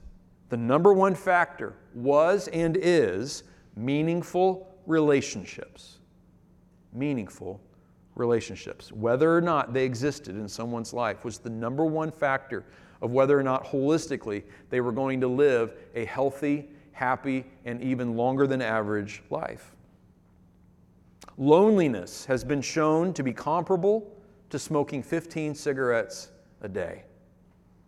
The 0.56 0.62
number 0.62 0.94
one 0.94 1.15
factor 1.15 1.74
was 1.94 2.48
and 2.48 2.78
is 2.78 3.44
meaningful 3.76 4.74
relationships. 4.86 6.00
Meaningful 6.94 7.60
relationships, 8.15 8.89
whether 8.94 9.36
or 9.36 9.41
not 9.41 9.74
they 9.74 9.84
existed 9.84 10.38
in 10.38 10.48
someone's 10.48 10.94
life, 10.94 11.26
was 11.26 11.39
the 11.39 11.50
number 11.50 11.84
one 11.84 12.10
factor 12.10 12.63
of 13.02 13.12
whether 13.12 13.38
or 13.38 13.44
not 13.44 13.65
holistically 13.65 14.44
they 14.70 14.80
were 14.80 14.94
going 14.94 15.20
to 15.20 15.28
live 15.28 15.74
a 15.94 16.06
healthy, 16.06 16.70
happy, 16.94 17.44
and 17.65 17.82
even 17.82 18.15
longer 18.15 18.48
than 18.48 18.62
average 18.62 19.24
life. 19.30 19.76
Loneliness 21.38 22.24
has 22.28 22.46
been 22.46 22.62
shown 22.62 23.12
to 23.12 23.24
be 23.24 23.34
comparable 23.34 24.10
to 24.52 24.58
smoking 24.58 25.04
15 25.04 25.54
cigarettes 25.54 26.30
a 26.62 26.70
day. 26.70 27.04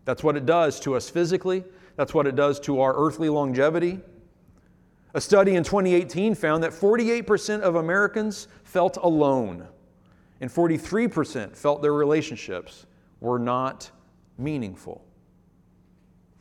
That's 0.03 0.21
what 0.21 0.35
it 0.35 0.45
does 0.45 0.81
to 0.81 0.95
us 0.95 1.09
physically, 1.09 1.63
that's 1.97 2.13
what 2.13 2.25
it 2.25 2.35
does 2.35 2.59
to 2.61 2.79
our 2.79 2.95
earthly 2.95 3.27
longevity. 3.27 3.99
A 5.13 5.19
study 5.19 5.55
in 5.55 5.63
2018 5.63 6.35
found 6.35 6.63
that 6.63 6.71
48% 6.71 7.61
of 7.61 7.75
Americans 7.75 8.47
felt 8.63 8.97
alone 8.97 9.67
and 10.39 10.49
43% 10.49 11.55
felt 11.55 11.81
their 11.81 11.93
relationships 11.93 12.85
were 13.19 13.39
not 13.39 13.89
meaningful. 14.37 15.03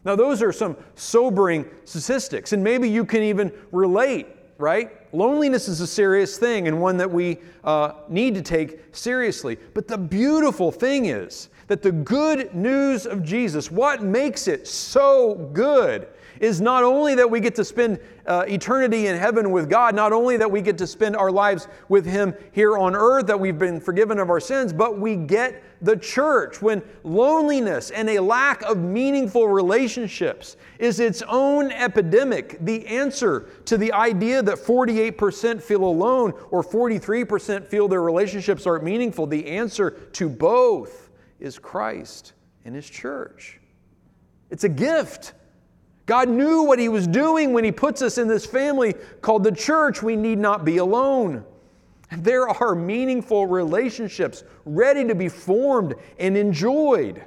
Now, 0.04 0.14
those 0.14 0.42
are 0.42 0.52
some 0.52 0.76
sobering 0.94 1.64
statistics, 1.84 2.52
and 2.52 2.62
maybe 2.62 2.88
you 2.88 3.04
can 3.04 3.22
even 3.22 3.50
relate, 3.72 4.28
right? 4.58 4.90
Loneliness 5.14 5.68
is 5.68 5.80
a 5.80 5.86
serious 5.86 6.38
thing 6.38 6.68
and 6.68 6.80
one 6.80 6.96
that 6.96 7.10
we 7.10 7.38
uh, 7.64 7.92
need 8.08 8.34
to 8.34 8.42
take 8.42 8.80
seriously. 8.92 9.58
But 9.74 9.88
the 9.88 9.98
beautiful 9.98 10.72
thing 10.72 11.06
is 11.06 11.48
that 11.66 11.82
the 11.82 11.92
good 11.92 12.54
news 12.54 13.06
of 13.06 13.22
Jesus, 13.22 13.70
what 13.70 14.02
makes 14.02 14.48
it 14.48 14.66
so 14.66 15.34
good, 15.52 16.08
is 16.40 16.60
not 16.60 16.82
only 16.84 17.14
that 17.14 17.30
we 17.30 17.40
get 17.40 17.54
to 17.54 17.64
spend 17.64 17.98
uh, 18.26 18.44
eternity 18.48 19.06
in 19.06 19.16
heaven 19.16 19.50
with 19.50 19.70
God, 19.70 19.94
not 19.94 20.12
only 20.12 20.36
that 20.36 20.50
we 20.50 20.60
get 20.60 20.76
to 20.78 20.86
spend 20.86 21.16
our 21.16 21.30
lives 21.30 21.66
with 21.88 22.04
Him 22.04 22.34
here 22.52 22.76
on 22.76 22.94
earth, 22.94 23.26
that 23.26 23.38
we've 23.38 23.58
been 23.58 23.80
forgiven 23.80 24.18
of 24.18 24.28
our 24.30 24.40
sins, 24.40 24.72
but 24.72 24.98
we 24.98 25.16
get 25.16 25.62
the 25.80 25.96
church 25.96 26.62
when 26.62 26.82
loneliness 27.04 27.90
and 27.90 28.08
a 28.08 28.20
lack 28.20 28.62
of 28.62 28.78
meaningful 28.78 29.48
relationships 29.48 30.56
is 30.78 31.00
its 31.00 31.22
own 31.22 31.70
epidemic. 31.72 32.58
The 32.64 32.86
answer 32.86 33.48
to 33.66 33.76
the 33.76 33.92
idea 33.92 34.42
that 34.42 34.56
48% 34.58 35.62
feel 35.62 35.84
alone 35.84 36.32
or 36.50 36.62
43% 36.62 37.66
feel 37.66 37.88
their 37.88 38.02
relationships 38.02 38.66
aren't 38.66 38.84
meaningful, 38.84 39.26
the 39.26 39.46
answer 39.46 39.90
to 39.90 40.28
both 40.28 41.10
is 41.40 41.58
Christ 41.58 42.32
and 42.64 42.74
His 42.74 42.88
church. 42.88 43.60
It's 44.50 44.64
a 44.64 44.68
gift. 44.68 45.34
God 46.06 46.28
knew 46.28 46.62
what 46.62 46.78
He 46.78 46.88
was 46.88 47.06
doing 47.06 47.52
when 47.52 47.64
He 47.64 47.72
puts 47.72 48.00
us 48.00 48.18
in 48.18 48.28
this 48.28 48.46
family 48.46 48.94
called 49.20 49.44
the 49.44 49.52
church. 49.52 50.02
We 50.02 50.16
need 50.16 50.38
not 50.38 50.64
be 50.64 50.78
alone. 50.78 51.44
There 52.12 52.48
are 52.48 52.74
meaningful 52.74 53.46
relationships 53.46 54.44
ready 54.64 55.04
to 55.06 55.14
be 55.14 55.28
formed 55.28 55.94
and 56.18 56.36
enjoyed 56.36 57.24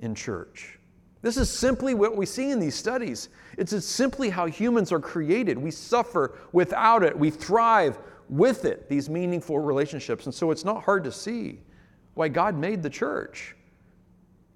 in 0.00 0.14
church. 0.14 0.78
This 1.22 1.36
is 1.36 1.50
simply 1.50 1.94
what 1.94 2.16
we 2.16 2.24
see 2.24 2.50
in 2.50 2.58
these 2.58 2.74
studies. 2.74 3.28
It's 3.58 3.84
simply 3.84 4.30
how 4.30 4.46
humans 4.46 4.90
are 4.90 5.00
created. 5.00 5.58
We 5.58 5.70
suffer 5.70 6.38
without 6.52 7.02
it, 7.02 7.18
we 7.18 7.30
thrive 7.30 7.98
with 8.30 8.64
it, 8.64 8.88
these 8.88 9.10
meaningful 9.10 9.58
relationships. 9.58 10.24
And 10.24 10.34
so 10.34 10.50
it's 10.50 10.64
not 10.64 10.82
hard 10.84 11.04
to 11.04 11.12
see 11.12 11.60
why 12.14 12.28
God 12.28 12.56
made 12.56 12.82
the 12.82 12.90
church. 12.90 13.54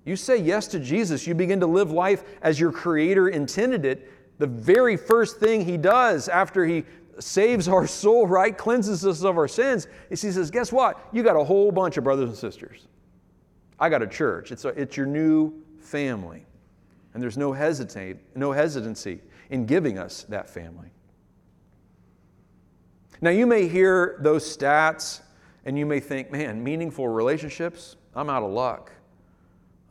You 0.04 0.16
say 0.16 0.36
yes 0.36 0.66
to 0.68 0.78
Jesus, 0.78 1.26
you 1.26 1.34
begin 1.34 1.60
to 1.60 1.66
live 1.66 1.90
life 1.90 2.24
as 2.42 2.60
your 2.60 2.72
Creator 2.72 3.28
intended 3.28 3.84
it. 3.84 4.10
The 4.38 4.46
very 4.46 4.96
first 4.96 5.38
thing 5.38 5.64
He 5.64 5.76
does 5.76 6.28
after 6.28 6.64
He 6.64 6.84
saves 7.18 7.68
our 7.68 7.86
soul, 7.86 8.26
right? 8.26 8.56
Cleanses 8.56 9.06
us 9.06 9.22
of 9.22 9.36
our 9.36 9.48
sins, 9.48 9.86
He 10.08 10.16
says, 10.16 10.50
Guess 10.50 10.72
what? 10.72 11.08
You 11.12 11.22
got 11.22 11.36
a 11.36 11.44
whole 11.44 11.70
bunch 11.70 11.96
of 11.96 12.04
brothers 12.04 12.28
and 12.28 12.38
sisters. 12.38 12.86
I 13.78 13.88
got 13.88 14.02
a 14.02 14.06
church. 14.06 14.52
It's, 14.52 14.64
a, 14.64 14.68
it's 14.68 14.96
your 14.96 15.06
new 15.06 15.52
family. 15.78 16.46
And 17.12 17.22
there's 17.22 17.36
no 17.36 17.52
hesitate, 17.52 18.16
no 18.36 18.52
hesitancy 18.52 19.20
in 19.50 19.66
giving 19.66 19.98
us 19.98 20.24
that 20.24 20.48
family. 20.48 20.88
Now 23.20 23.30
you 23.30 23.46
may 23.46 23.68
hear 23.68 24.18
those 24.20 24.44
stats 24.44 25.20
and 25.64 25.78
you 25.78 25.86
may 25.86 26.00
think, 26.00 26.30
man, 26.30 26.62
meaningful 26.62 27.08
relationships, 27.08 27.96
I'm 28.14 28.28
out 28.28 28.42
of 28.42 28.50
luck. 28.50 28.92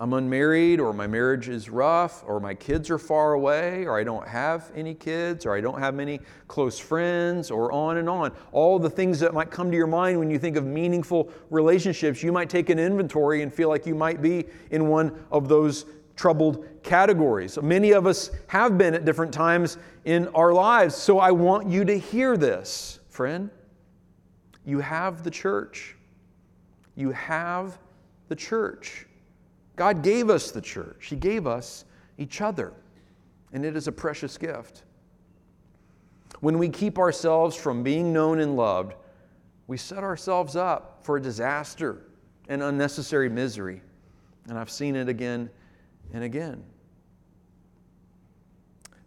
I'm 0.04 0.12
unmarried, 0.12 0.82
or 0.82 0.92
my 0.92 1.08
marriage 1.08 1.48
is 1.48 1.70
rough, 1.70 2.26
or 2.28 2.42
my 2.42 2.54
kids 2.54 2.89
are 2.89 2.98
far 2.98 3.36
away, 3.36 3.86
or 3.86 3.98
I 3.98 4.04
don't 4.04 4.28
have 4.28 4.70
any 4.76 4.94
kids, 4.94 5.46
or 5.46 5.56
I 5.56 5.62
don't 5.62 5.80
have 5.80 5.96
many 5.96 6.20
close 6.50 6.78
friends, 6.78 7.50
or 7.50 7.72
on 7.72 7.96
and 7.96 8.10
on. 8.10 8.34
All 8.52 8.78
the 8.80 8.89
things 8.89 9.18
that 9.22 9.34
might 9.34 9.50
come 9.50 9.72
to 9.72 9.78
your 9.78 9.88
mind 9.88 10.20
when 10.20 10.30
you 10.30 10.38
think 10.38 10.58
of 10.58 10.66
meaningful 10.66 11.32
relationships, 11.50 12.22
you 12.22 12.34
might 12.34 12.50
take 12.50 12.70
an 12.70 12.80
inventory 12.80 13.44
and 13.44 13.54
feel 13.54 13.70
like 13.70 13.86
you 13.86 13.96
might 13.96 14.22
be 14.22 14.44
in 14.72 14.89
one 14.89 15.24
of 15.32 15.48
those 15.48 15.86
troubled 16.18 16.68
categories. 16.84 17.58
Many 17.62 17.94
of 17.94 18.06
us 18.06 18.30
have 18.48 18.78
been 18.78 18.96
at 18.96 19.06
different 19.06 19.34
times 19.34 19.78
in 20.04 20.28
our 20.36 20.52
lives, 20.52 20.96
so 20.96 21.20
I 21.20 21.32
want 21.32 21.70
you 21.70 21.86
to 21.86 21.98
hear 21.98 22.36
this, 22.36 23.00
friend. 23.08 23.50
You 24.66 24.82
have 24.82 25.24
the 25.24 25.32
church. 25.32 25.96
You 26.94 27.12
have 27.12 27.78
the 28.28 28.36
church. 28.36 29.08
God 29.76 30.04
gave 30.04 30.30
us 30.30 30.52
the 30.52 30.62
church, 30.62 31.08
He 31.08 31.16
gave 31.16 31.48
us 31.48 31.86
each 32.18 32.42
other, 32.42 32.74
and 33.52 33.66
it 33.66 33.76
is 33.76 33.88
a 33.88 33.92
precious 33.92 34.38
gift. 34.38 34.84
When 36.40 36.58
we 36.58 36.70
keep 36.70 37.00
ourselves 37.00 37.56
from 37.56 37.84
being 37.84 38.12
known 38.12 38.40
and 38.40 38.56
loved, 38.56 38.96
we 39.68 39.78
set 39.78 40.04
ourselves 40.04 40.56
up 40.56 41.00
for 41.04 41.20
disaster 41.20 42.04
and 42.50 42.62
unnecessary 42.62 43.30
misery. 43.30 43.82
And 44.50 44.58
I've 44.58 44.70
seen 44.70 44.96
it 44.96 45.08
again 45.08 45.50
and 46.12 46.24
again. 46.24 46.64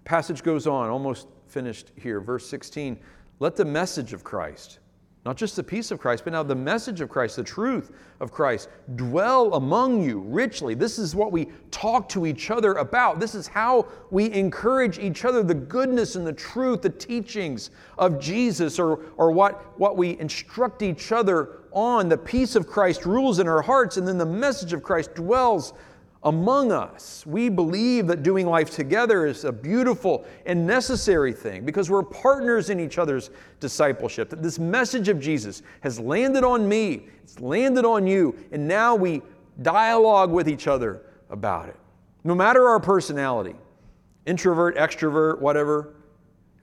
Passage 0.04 0.42
goes 0.42 0.66
on, 0.66 0.88
almost 0.88 1.28
finished 1.48 1.90
here, 1.96 2.20
verse 2.20 2.48
16. 2.48 2.98
Let 3.38 3.56
the 3.56 3.64
message 3.64 4.12
of 4.12 4.24
Christ 4.24 4.78
not 5.26 5.36
just 5.36 5.56
the 5.56 5.64
peace 5.64 5.90
of 5.90 5.98
Christ, 5.98 6.22
but 6.22 6.32
now 6.32 6.44
the 6.44 6.54
message 6.54 7.00
of 7.00 7.08
Christ, 7.08 7.34
the 7.34 7.42
truth 7.42 7.90
of 8.20 8.30
Christ, 8.30 8.68
dwell 8.94 9.54
among 9.54 10.00
you 10.00 10.20
richly. 10.20 10.74
This 10.74 11.00
is 11.00 11.16
what 11.16 11.32
we 11.32 11.48
talk 11.72 12.08
to 12.10 12.26
each 12.26 12.52
other 12.52 12.74
about. 12.74 13.18
This 13.18 13.34
is 13.34 13.48
how 13.48 13.88
we 14.12 14.32
encourage 14.32 15.00
each 15.00 15.24
other 15.24 15.42
the 15.42 15.52
goodness 15.52 16.14
and 16.14 16.24
the 16.24 16.32
truth, 16.32 16.80
the 16.80 16.90
teachings 16.90 17.70
of 17.98 18.20
Jesus, 18.20 18.78
or, 18.78 19.00
or 19.16 19.32
what, 19.32 19.76
what 19.80 19.96
we 19.96 20.16
instruct 20.20 20.82
each 20.82 21.10
other 21.10 21.58
on. 21.72 22.08
The 22.08 22.16
peace 22.16 22.54
of 22.54 22.68
Christ 22.68 23.04
rules 23.04 23.40
in 23.40 23.48
our 23.48 23.62
hearts, 23.62 23.96
and 23.96 24.06
then 24.06 24.18
the 24.18 24.24
message 24.24 24.72
of 24.72 24.84
Christ 24.84 25.16
dwells 25.16 25.72
among 26.22 26.72
us. 26.72 27.24
We 27.26 27.48
believe 27.48 28.06
that 28.08 28.22
doing 28.22 28.46
life 28.46 28.70
together 28.70 29.26
is 29.26 29.44
a 29.44 29.52
beautiful 29.52 30.26
and 30.44 30.66
necessary 30.66 31.32
thing 31.32 31.64
because 31.64 31.90
we're 31.90 32.02
partners 32.02 32.70
in 32.70 32.80
each 32.80 32.98
other's 32.98 33.30
discipleship. 33.60 34.30
That 34.30 34.42
this 34.42 34.58
message 34.58 35.08
of 35.08 35.20
Jesus 35.20 35.62
has 35.80 36.00
landed 36.00 36.42
on 36.42 36.68
me, 36.68 37.08
it's 37.22 37.40
landed 37.40 37.84
on 37.84 38.06
you, 38.06 38.36
and 38.50 38.66
now 38.66 38.94
we 38.94 39.22
dialogue 39.62 40.32
with 40.32 40.48
each 40.48 40.66
other 40.66 41.02
about 41.30 41.68
it. 41.68 41.76
No 42.24 42.34
matter 42.34 42.68
our 42.68 42.80
personality, 42.80 43.54
introvert, 44.26 44.76
extrovert, 44.76 45.40
whatever, 45.40 45.94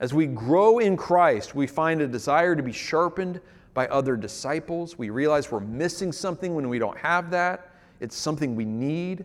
as 0.00 0.12
we 0.12 0.26
grow 0.26 0.80
in 0.80 0.96
Christ, 0.96 1.54
we 1.54 1.66
find 1.66 2.02
a 2.02 2.06
desire 2.06 2.54
to 2.54 2.62
be 2.62 2.72
sharpened 2.72 3.40
by 3.72 3.86
other 3.88 4.16
disciples. 4.16 4.98
We 4.98 5.10
realize 5.10 5.50
we're 5.50 5.60
missing 5.60 6.12
something 6.12 6.54
when 6.54 6.68
we 6.68 6.78
don't 6.78 6.98
have 6.98 7.30
that. 7.30 7.70
It's 8.00 8.16
something 8.16 8.54
we 8.54 8.64
need. 8.64 9.24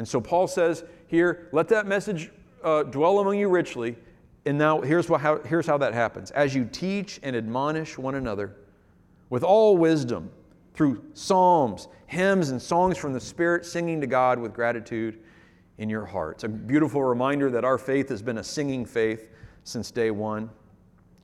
And 0.00 0.08
so 0.08 0.18
Paul 0.18 0.46
says 0.46 0.82
here, 1.08 1.50
let 1.52 1.68
that 1.68 1.86
message 1.86 2.30
uh, 2.64 2.84
dwell 2.84 3.18
among 3.18 3.38
you 3.38 3.50
richly. 3.50 3.96
And 4.46 4.56
now 4.56 4.80
here's, 4.80 5.10
what, 5.10 5.20
how, 5.20 5.40
here's 5.40 5.66
how 5.66 5.76
that 5.76 5.92
happens. 5.92 6.30
As 6.30 6.54
you 6.54 6.64
teach 6.64 7.20
and 7.22 7.36
admonish 7.36 7.98
one 7.98 8.14
another 8.14 8.56
with 9.28 9.44
all 9.44 9.76
wisdom 9.76 10.30
through 10.72 11.04
psalms, 11.12 11.88
hymns, 12.06 12.48
and 12.48 12.62
songs 12.62 12.96
from 12.96 13.12
the 13.12 13.20
Spirit, 13.20 13.66
singing 13.66 14.00
to 14.00 14.06
God 14.06 14.38
with 14.38 14.54
gratitude 14.54 15.18
in 15.76 15.90
your 15.90 16.06
hearts. 16.06 16.44
A 16.44 16.48
beautiful 16.48 17.02
reminder 17.02 17.50
that 17.50 17.66
our 17.66 17.76
faith 17.76 18.08
has 18.08 18.22
been 18.22 18.38
a 18.38 18.42
singing 18.44 18.86
faith 18.86 19.28
since 19.64 19.90
day 19.90 20.10
one. 20.10 20.48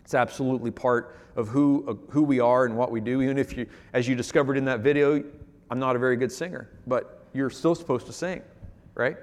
It's 0.01 0.13
absolutely 0.13 0.71
part 0.71 1.17
of 1.35 1.49
who, 1.49 1.83
uh, 1.89 2.13
who 2.13 2.23
we 2.23 2.41
are 2.41 2.67
and 2.67 2.77
what 2.77 2.91
we 2.91 3.01
do. 3.01 3.23
Even 3.23 3.39
if 3.39 3.57
you, 3.57 3.67
as 3.95 4.07
you 4.07 4.15
discovered 4.15 4.59
in 4.59 4.67
that 4.67 4.81
video, 4.81 5.25
I'm 5.71 5.79
not 5.79 5.97
a 5.97 5.99
very 5.99 6.19
good 6.19 6.31
singer, 6.31 6.69
but 6.87 7.27
you're 7.33 7.49
still 7.49 7.75
supposed 7.75 8.05
to 8.05 8.13
sing 8.13 8.43
right? 8.97 9.17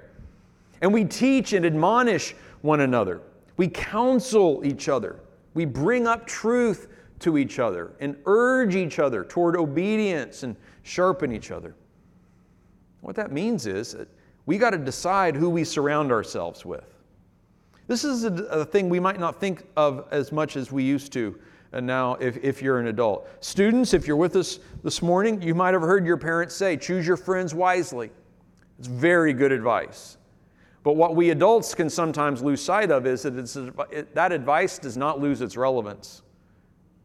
And 0.80 0.92
we 0.92 1.04
teach 1.04 1.52
and 1.52 1.66
admonish 1.66 2.34
one 2.62 2.80
another. 2.80 3.20
We 3.58 3.68
counsel 3.68 4.62
each 4.64 4.88
other. 4.88 5.20
We 5.52 5.66
bring 5.66 6.06
up 6.06 6.26
truth 6.26 6.88
to 7.20 7.38
each 7.38 7.58
other 7.58 7.92
and 8.00 8.16
urge 8.26 8.74
each 8.74 8.98
other 8.98 9.24
toward 9.24 9.56
obedience 9.56 10.42
and 10.42 10.56
sharpen 10.82 11.32
each 11.32 11.50
other. 11.50 11.74
What 13.02 13.16
that 13.16 13.32
means 13.32 13.66
is 13.66 13.92
that 13.92 14.08
we 14.46 14.58
got 14.58 14.70
to 14.70 14.78
decide 14.78 15.36
who 15.36 15.50
we 15.50 15.64
surround 15.64 16.10
ourselves 16.10 16.64
with. 16.64 16.84
This 17.86 18.04
is 18.04 18.24
a, 18.24 18.32
a, 18.32 18.64
thing 18.64 18.88
we 18.88 18.98
might 18.98 19.20
not 19.20 19.38
think 19.38 19.66
of 19.76 20.06
as 20.10 20.32
much 20.32 20.56
as 20.56 20.72
we 20.72 20.82
used 20.82 21.12
to 21.12 21.38
and 21.72 21.90
uh, 21.90 21.94
now 21.94 22.14
if, 22.14 22.36
if 22.42 22.62
you're 22.62 22.78
an 22.78 22.86
adult. 22.86 23.28
Students, 23.40 23.94
if 23.94 24.06
you're 24.06 24.16
with 24.16 24.36
us 24.36 24.60
this 24.82 25.02
morning, 25.02 25.42
you 25.42 25.54
might 25.54 25.74
have 25.74 25.82
heard 25.82 26.06
your 26.06 26.16
parents 26.16 26.54
say, 26.54 26.76
choose 26.76 27.06
your 27.06 27.16
friends 27.16 27.54
wisely. 27.54 28.10
It's 28.78 28.88
very 28.88 29.32
good 29.32 29.52
advice. 29.52 30.18
But 30.82 30.96
what 30.96 31.16
we 31.16 31.30
adults 31.30 31.74
can 31.74 31.88
sometimes 31.88 32.42
lose 32.42 32.60
sight 32.60 32.90
of 32.90 33.06
is 33.06 33.22
that 33.22 33.86
it, 33.90 34.14
that 34.14 34.32
advice 34.32 34.78
does 34.78 34.96
not 34.96 35.18
lose 35.18 35.40
its 35.40 35.56
relevance 35.56 36.22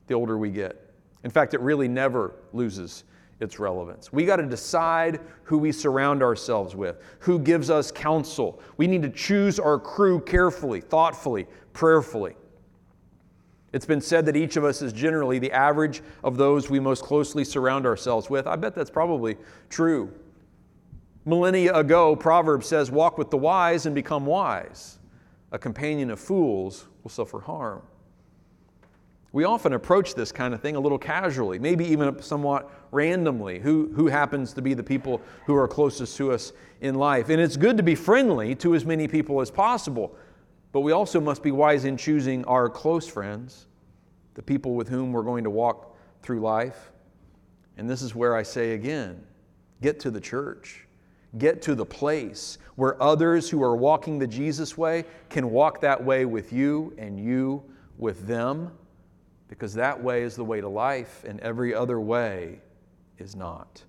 the 0.07 0.15
older 0.15 0.37
we 0.37 0.49
get. 0.49 0.93
In 1.23 1.29
fact, 1.29 1.53
it 1.53 1.61
really 1.61 1.87
never 1.87 2.33
loses 2.51 3.05
its 3.39 3.57
relevance. 3.57 4.11
We 4.11 4.25
got 4.25 4.37
to 4.37 4.45
decide 4.45 5.21
who 5.43 5.57
we 5.57 5.71
surround 5.71 6.21
ourselves 6.21 6.75
with, 6.75 6.97
who 7.19 7.39
gives 7.39 7.69
us 7.69 7.91
counsel. 7.91 8.61
We 8.75 8.87
need 8.87 9.01
to 9.03 9.09
choose 9.09 9.59
our 9.59 9.79
crew 9.79 10.19
carefully, 10.19 10.81
thoughtfully, 10.81 11.47
prayerfully. 11.71 12.35
It's 13.71 13.85
been 13.85 14.01
said 14.01 14.25
that 14.25 14.35
each 14.35 14.57
of 14.57 14.65
us 14.65 14.81
is 14.81 14.91
generally 14.91 15.39
the 15.39 15.51
average 15.51 16.01
of 16.23 16.37
those 16.37 16.69
we 16.69 16.79
most 16.79 17.03
closely 17.03 17.45
surround 17.45 17.85
ourselves 17.85 18.29
with. 18.29 18.47
I 18.47 18.55
bet 18.55 18.75
that's 18.75 18.89
probably 18.89 19.37
true 19.69 20.11
millennia 21.29 21.73
ago, 21.73 22.15
Proverbs 22.15 22.67
says, 22.67 22.91
Walk 22.91 23.17
with 23.17 23.29
the 23.29 23.37
wise 23.37 23.85
and 23.85 23.95
become 23.95 24.25
wise. 24.25 24.97
A 25.51 25.59
companion 25.59 26.09
of 26.11 26.19
fools 26.19 26.87
will 27.03 27.11
suffer 27.11 27.39
harm. 27.39 27.81
We 29.31 29.43
often 29.43 29.73
approach 29.73 30.15
this 30.15 30.31
kind 30.31 30.55
of 30.55 30.61
thing 30.61 30.75
a 30.75 30.79
little 30.79 30.97
casually, 30.97 31.59
maybe 31.59 31.85
even 31.85 32.19
somewhat 32.21 32.71
randomly. 32.91 33.59
Who, 33.59 33.91
who 33.93 34.07
happens 34.07 34.53
to 34.53 34.61
be 34.61 34.73
the 34.73 34.83
people 34.83 35.21
who 35.45 35.55
are 35.55 35.67
closest 35.67 36.17
to 36.17 36.31
us 36.31 36.51
in 36.81 36.95
life? 36.95 37.29
And 37.29 37.39
it's 37.39 37.55
good 37.55 37.77
to 37.77 37.83
be 37.83 37.93
friendly 37.93 38.55
to 38.55 38.73
as 38.73 38.85
many 38.85 39.07
people 39.07 39.39
as 39.39 39.51
possible, 39.51 40.15
but 40.71 40.79
we 40.81 40.93
also 40.93 41.21
must 41.21 41.43
be 41.43 41.51
wise 41.51 41.85
in 41.85 41.95
choosing 41.95 42.43
our 42.45 42.69
close 42.69 43.07
friends, 43.07 43.67
the 44.33 44.41
people 44.41 44.73
with 44.73 44.89
whom 44.89 45.11
we're 45.11 45.21
going 45.21 45.43
to 45.43 45.51
walk 45.51 45.95
through 46.23 46.39
life. 46.39 46.91
And 47.77 47.87
this 47.87 48.01
is 48.01 48.15
where 48.15 48.35
I 48.35 48.41
say 48.43 48.71
again 48.71 49.23
get 49.81 49.99
to 50.01 50.11
the 50.11 50.19
church 50.19 50.87
get 51.37 51.61
to 51.61 51.75
the 51.75 51.85
place 51.85 52.57
where 52.75 53.01
others 53.01 53.49
who 53.49 53.61
are 53.61 53.75
walking 53.75 54.17
the 54.17 54.27
Jesus 54.27 54.77
way 54.77 55.05
can 55.29 55.51
walk 55.51 55.81
that 55.81 56.03
way 56.03 56.25
with 56.25 56.51
you 56.51 56.93
and 56.97 57.19
you 57.19 57.63
with 57.97 58.25
them, 58.25 58.71
because 59.47 59.73
that 59.73 60.01
way 60.01 60.23
is 60.23 60.35
the 60.35 60.43
way 60.43 60.61
to 60.61 60.67
life, 60.67 61.23
and 61.27 61.39
every 61.41 61.73
other 61.73 61.99
way 61.99 62.59
is 63.17 63.35
not. 63.35 63.83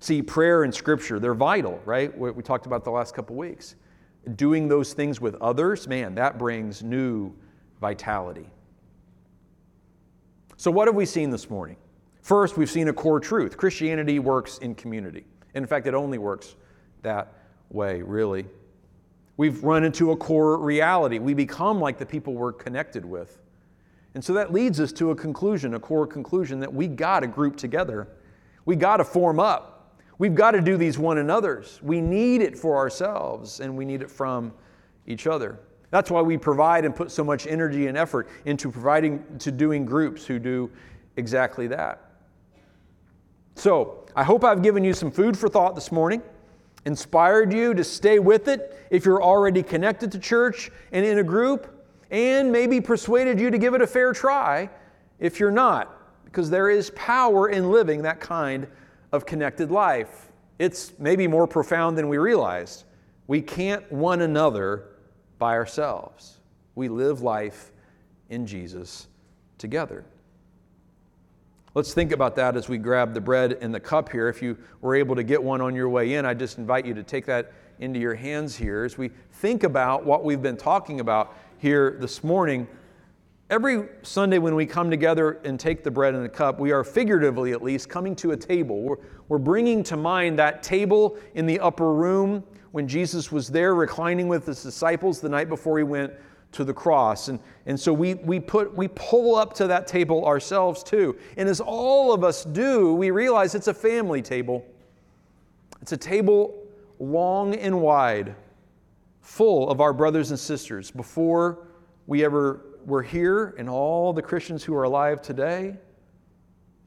See, 0.00 0.22
prayer 0.22 0.62
and 0.64 0.74
scripture, 0.74 1.18
they're 1.18 1.34
vital, 1.34 1.80
right? 1.84 2.16
We 2.16 2.42
talked 2.42 2.66
about 2.66 2.84
the 2.84 2.90
last 2.90 3.14
couple 3.14 3.34
weeks. 3.36 3.76
Doing 4.34 4.68
those 4.68 4.92
things 4.92 5.20
with 5.20 5.34
others, 5.36 5.88
man, 5.88 6.14
that 6.16 6.38
brings 6.38 6.82
new 6.82 7.32
vitality. 7.80 8.50
So, 10.56 10.70
what 10.70 10.88
have 10.88 10.94
we 10.94 11.06
seen 11.06 11.30
this 11.30 11.48
morning? 11.48 11.76
First, 12.22 12.56
we've 12.56 12.70
seen 12.70 12.88
a 12.88 12.92
core 12.92 13.20
truth 13.20 13.56
Christianity 13.56 14.18
works 14.18 14.58
in 14.58 14.74
community. 14.74 15.24
In 15.56 15.66
fact, 15.66 15.86
it 15.86 15.94
only 15.94 16.18
works 16.18 16.54
that 17.02 17.32
way, 17.70 18.02
really. 18.02 18.46
We've 19.38 19.64
run 19.64 19.84
into 19.84 20.12
a 20.12 20.16
core 20.16 20.58
reality. 20.58 21.18
We 21.18 21.32
become 21.32 21.80
like 21.80 21.98
the 21.98 22.06
people 22.06 22.34
we're 22.34 22.52
connected 22.52 23.04
with. 23.04 23.40
And 24.14 24.22
so 24.22 24.34
that 24.34 24.52
leads 24.52 24.80
us 24.80 24.92
to 24.92 25.10
a 25.10 25.16
conclusion, 25.16 25.74
a 25.74 25.80
core 25.80 26.06
conclusion 26.06 26.60
that 26.60 26.72
we 26.72 26.86
got 26.86 27.20
to 27.20 27.26
group 27.26 27.56
together. 27.56 28.06
We 28.66 28.76
got 28.76 28.98
to 28.98 29.04
form 29.04 29.40
up. 29.40 29.98
We've 30.18 30.34
got 30.34 30.52
to 30.52 30.60
do 30.60 30.76
these 30.76 30.98
one 30.98 31.18
another's. 31.18 31.80
We 31.82 32.00
need 32.02 32.42
it 32.42 32.56
for 32.56 32.76
ourselves 32.76 33.60
and 33.60 33.76
we 33.76 33.84
need 33.84 34.02
it 34.02 34.10
from 34.10 34.52
each 35.06 35.26
other. 35.26 35.58
That's 35.90 36.10
why 36.10 36.20
we 36.20 36.36
provide 36.36 36.84
and 36.84 36.94
put 36.94 37.10
so 37.10 37.24
much 37.24 37.46
energy 37.46 37.86
and 37.86 37.96
effort 37.96 38.28
into 38.44 38.70
providing 38.70 39.24
to 39.38 39.50
doing 39.50 39.86
groups 39.86 40.26
who 40.26 40.38
do 40.38 40.70
exactly 41.16 41.66
that. 41.68 42.02
So, 43.54 44.05
I 44.16 44.24
hope 44.24 44.44
I've 44.44 44.62
given 44.62 44.82
you 44.82 44.94
some 44.94 45.10
food 45.10 45.36
for 45.36 45.46
thought 45.46 45.74
this 45.74 45.92
morning, 45.92 46.22
inspired 46.86 47.52
you 47.52 47.74
to 47.74 47.84
stay 47.84 48.18
with 48.18 48.48
it 48.48 48.86
if 48.90 49.04
you're 49.04 49.22
already 49.22 49.62
connected 49.62 50.10
to 50.12 50.18
church 50.18 50.70
and 50.90 51.04
in 51.04 51.18
a 51.18 51.22
group, 51.22 51.84
and 52.10 52.50
maybe 52.50 52.80
persuaded 52.80 53.38
you 53.38 53.50
to 53.50 53.58
give 53.58 53.74
it 53.74 53.82
a 53.82 53.86
fair 53.86 54.14
try 54.14 54.70
if 55.18 55.38
you're 55.38 55.50
not, 55.50 56.24
because 56.24 56.48
there 56.48 56.70
is 56.70 56.90
power 56.96 57.50
in 57.50 57.70
living 57.70 58.00
that 58.02 58.18
kind 58.18 58.66
of 59.12 59.26
connected 59.26 59.70
life. 59.70 60.32
It's 60.58 60.94
maybe 60.98 61.28
more 61.28 61.46
profound 61.46 61.98
than 61.98 62.08
we 62.08 62.16
realized. 62.16 62.84
We 63.26 63.42
can't 63.42 63.90
one 63.92 64.22
another 64.22 64.92
by 65.38 65.52
ourselves. 65.52 66.38
We 66.74 66.88
live 66.88 67.20
life 67.20 67.70
in 68.30 68.46
Jesus 68.46 69.08
together. 69.58 70.06
Let's 71.76 71.92
think 71.92 72.10
about 72.10 72.36
that 72.36 72.56
as 72.56 72.70
we 72.70 72.78
grab 72.78 73.12
the 73.12 73.20
bread 73.20 73.58
and 73.60 73.74
the 73.74 73.78
cup 73.78 74.10
here. 74.10 74.30
If 74.30 74.40
you 74.40 74.56
were 74.80 74.94
able 74.94 75.14
to 75.14 75.22
get 75.22 75.42
one 75.42 75.60
on 75.60 75.74
your 75.74 75.90
way 75.90 76.14
in, 76.14 76.24
I 76.24 76.32
just 76.32 76.56
invite 76.56 76.86
you 76.86 76.94
to 76.94 77.02
take 77.02 77.26
that 77.26 77.52
into 77.80 78.00
your 78.00 78.14
hands 78.14 78.56
here 78.56 78.84
as 78.84 78.96
we 78.96 79.10
think 79.32 79.62
about 79.62 80.06
what 80.06 80.24
we've 80.24 80.40
been 80.40 80.56
talking 80.56 81.00
about 81.00 81.36
here 81.58 81.98
this 82.00 82.24
morning. 82.24 82.66
Every 83.50 83.90
Sunday, 84.00 84.38
when 84.38 84.54
we 84.54 84.64
come 84.64 84.88
together 84.88 85.32
and 85.44 85.60
take 85.60 85.84
the 85.84 85.90
bread 85.90 86.14
and 86.14 86.24
the 86.24 86.30
cup, 86.30 86.58
we 86.58 86.72
are 86.72 86.82
figuratively 86.82 87.52
at 87.52 87.62
least 87.62 87.90
coming 87.90 88.16
to 88.16 88.30
a 88.30 88.36
table. 88.38 88.80
We're, 88.80 88.96
we're 89.28 89.36
bringing 89.36 89.82
to 89.82 89.98
mind 89.98 90.38
that 90.38 90.62
table 90.62 91.18
in 91.34 91.44
the 91.44 91.60
upper 91.60 91.92
room 91.92 92.42
when 92.72 92.88
Jesus 92.88 93.30
was 93.30 93.48
there 93.48 93.74
reclining 93.74 94.28
with 94.28 94.46
his 94.46 94.62
disciples 94.62 95.20
the 95.20 95.28
night 95.28 95.50
before 95.50 95.76
he 95.76 95.84
went 95.84 96.14
to 96.56 96.64
the 96.64 96.74
cross. 96.74 97.28
And, 97.28 97.38
and 97.66 97.78
so 97.78 97.92
we, 97.92 98.14
we, 98.14 98.40
put, 98.40 98.74
we 98.74 98.88
pull 98.88 99.36
up 99.36 99.52
to 99.54 99.66
that 99.66 99.86
table 99.86 100.24
ourselves 100.24 100.82
too. 100.82 101.16
And 101.36 101.48
as 101.48 101.60
all 101.60 102.12
of 102.12 102.24
us 102.24 102.44
do, 102.44 102.94
we 102.94 103.10
realize 103.10 103.54
it's 103.54 103.68
a 103.68 103.74
family 103.74 104.22
table. 104.22 104.66
It's 105.82 105.92
a 105.92 105.96
table 105.96 106.66
long 106.98 107.54
and 107.54 107.80
wide, 107.80 108.34
full 109.20 109.68
of 109.70 109.80
our 109.80 109.92
brothers 109.92 110.30
and 110.30 110.40
sisters. 110.40 110.90
Before 110.90 111.66
we 112.06 112.24
ever 112.24 112.62
were 112.84 113.02
here, 113.02 113.54
and 113.58 113.68
all 113.68 114.12
the 114.12 114.22
Christians 114.22 114.64
who 114.64 114.74
are 114.74 114.84
alive 114.84 115.20
today, 115.20 115.76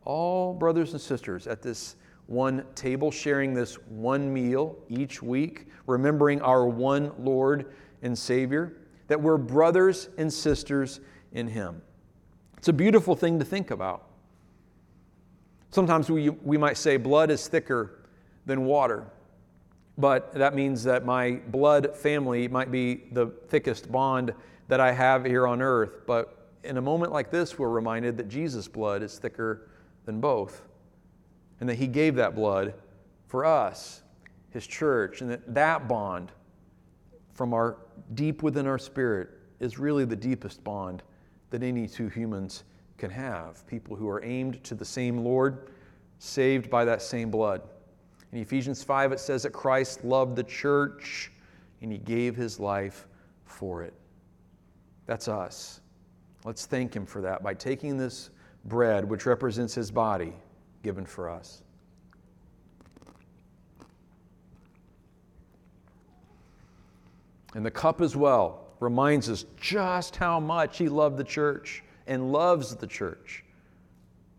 all 0.03 0.53
brothers 0.53 0.93
and 0.93 1.01
sisters 1.01 1.45
at 1.45 1.61
this 1.61 1.95
one 2.25 2.63
table, 2.75 3.11
sharing 3.11 3.53
this 3.53 3.75
one 3.89 4.31
meal 4.31 4.77
each 4.87 5.21
week, 5.21 5.67
remembering 5.87 6.41
our 6.41 6.67
one 6.67 7.11
Lord 7.19 7.73
and 8.01 8.17
Savior, 8.17 8.77
that 9.09 9.19
we're 9.19 9.37
brothers 9.37 10.09
and 10.17 10.31
sisters 10.31 11.01
in 11.33 11.47
Him. 11.47 11.81
It's 12.57 12.69
a 12.69 12.73
beautiful 12.73 13.15
thing 13.15 13.39
to 13.39 13.45
think 13.45 13.71
about. 13.71 14.05
Sometimes 15.71 16.09
we, 16.09 16.29
we 16.29 16.57
might 16.57 16.77
say 16.77 16.97
blood 16.97 17.29
is 17.29 17.47
thicker 17.47 18.05
than 18.45 18.65
water, 18.65 19.05
but 19.97 20.33
that 20.33 20.55
means 20.55 20.83
that 20.85 21.05
my 21.05 21.41
blood 21.47 21.95
family 21.95 22.47
might 22.47 22.71
be 22.71 23.03
the 23.11 23.27
thickest 23.49 23.91
bond 23.91 24.33
that 24.67 24.79
I 24.79 24.91
have 24.91 25.25
here 25.25 25.45
on 25.45 25.61
earth. 25.61 26.01
But 26.07 26.49
in 26.63 26.77
a 26.77 26.81
moment 26.81 27.11
like 27.11 27.29
this, 27.29 27.59
we're 27.59 27.69
reminded 27.69 28.17
that 28.17 28.29
Jesus' 28.29 28.67
blood 28.67 29.03
is 29.03 29.19
thicker 29.19 29.69
than 30.05 30.19
both 30.19 30.61
and 31.59 31.67
that 31.67 31.75
He 31.75 31.87
gave 31.87 32.15
that 32.15 32.35
blood 32.35 32.73
for 33.27 33.45
us, 33.45 34.01
His 34.51 34.65
church, 34.65 35.21
and 35.21 35.29
that 35.29 35.53
that 35.53 35.87
bond 35.87 36.31
from 37.39 37.53
our 37.53 37.77
deep 38.15 38.43
within 38.43 38.67
our 38.67 38.77
spirit 38.77 39.29
is 39.61 39.79
really 39.79 40.03
the 40.03 40.13
deepest 40.13 40.61
bond 40.61 41.01
that 41.51 41.63
any 41.63 41.87
two 41.87 42.09
humans 42.09 42.65
can 42.97 43.09
have. 43.09 43.65
People 43.65 43.95
who 43.95 44.09
are 44.09 44.21
aimed 44.25 44.61
to 44.65 44.75
the 44.75 44.83
same 44.83 45.19
Lord, 45.19 45.69
saved 46.17 46.69
by 46.69 46.83
that 46.83 47.01
same 47.01 47.31
blood. 47.31 47.61
In 48.33 48.39
Ephesians 48.39 48.83
5, 48.83 49.13
it 49.13 49.21
says 49.21 49.43
that 49.43 49.53
Christ 49.53 50.03
loved 50.03 50.35
the 50.35 50.43
church 50.43 51.31
and 51.81 51.89
he 51.89 51.97
gave 51.97 52.35
his 52.35 52.59
life 52.59 53.07
for 53.45 53.83
it. 53.83 53.93
That's 55.05 55.29
us. 55.29 55.79
Let's 56.43 56.65
thank 56.65 56.93
him 56.93 57.05
for 57.05 57.21
that 57.21 57.41
by 57.41 57.53
taking 57.53 57.95
this 57.95 58.31
bread, 58.65 59.09
which 59.09 59.25
represents 59.25 59.73
his 59.73 59.91
body, 59.91 60.33
given 60.83 61.05
for 61.05 61.29
us. 61.29 61.63
And 67.55 67.65
the 67.65 67.71
cup 67.71 68.01
as 68.01 68.15
well 68.15 68.67
reminds 68.79 69.29
us 69.29 69.45
just 69.59 70.15
how 70.15 70.39
much 70.39 70.77
he 70.77 70.87
loved 70.87 71.17
the 71.17 71.23
church 71.23 71.83
and 72.07 72.31
loves 72.31 72.75
the 72.75 72.87
church 72.87 73.43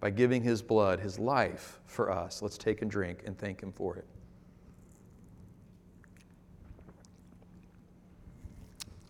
by 0.01 0.11
giving 0.11 0.43
his 0.43 0.63
blood, 0.63 0.99
his 0.99 1.19
life 1.19 1.81
for 1.87 2.11
us. 2.11 2.41
Let's 2.41 2.57
take 2.57 2.83
and 2.83 2.91
drink 2.91 3.23
and 3.27 3.37
thank 3.39 3.63
him 3.63 3.73
for 3.73 3.97
it. 3.97 4.07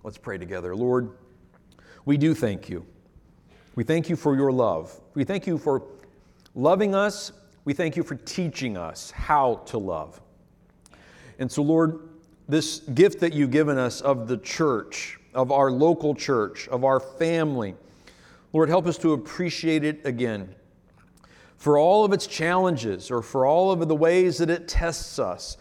Let's 0.03 0.19
pray 0.19 0.39
together. 0.39 0.75
Lord, 0.75 1.11
we 2.05 2.17
do 2.17 2.35
thank 2.35 2.69
you. 2.69 2.85
We 3.77 3.85
thank 3.85 4.09
you 4.09 4.17
for 4.17 4.35
your 4.35 4.51
love. 4.51 4.99
We 5.15 5.25
thank 5.25 5.47
you 5.47 5.59
for 5.59 5.85
loving 6.55 6.95
us. 6.95 7.33
We 7.65 7.75
thank 7.75 7.97
you 7.97 8.03
for 8.03 8.17
teaching 8.17 8.77
us 8.77 9.11
how 9.11 9.57
to 9.67 9.79
love. 9.79 10.21
And 11.39 11.51
so, 11.51 11.63
Lord, 11.63 12.10
this 12.51 12.81
gift 12.81 13.21
that 13.21 13.33
you've 13.33 13.51
given 13.51 13.79
us 13.79 14.01
of 14.01 14.29
the 14.29 14.37
church, 14.39 15.19
of 15.35 15.53
our 15.53 15.71
local 15.71 16.15
church, 16.15 16.69
of 16.69 16.85
our 16.85 17.01
family, 17.01 17.75
Lord, 18.53 18.69
help 18.69 18.87
us 18.87 18.99
to 18.99 19.13
appreciate 19.13 19.85
it 19.85 20.01
again. 20.05 20.55
For 21.57 21.79
all 21.79 22.05
of 22.05 22.13
its 22.13 22.27
challenges, 22.27 23.11
or 23.11 23.23
for 23.23 23.47
all 23.47 23.71
of 23.71 23.87
the 23.87 23.95
ways 23.95 24.39
that 24.39 24.51
it 24.51 24.67
tests 24.67 25.19
us, 25.19 25.57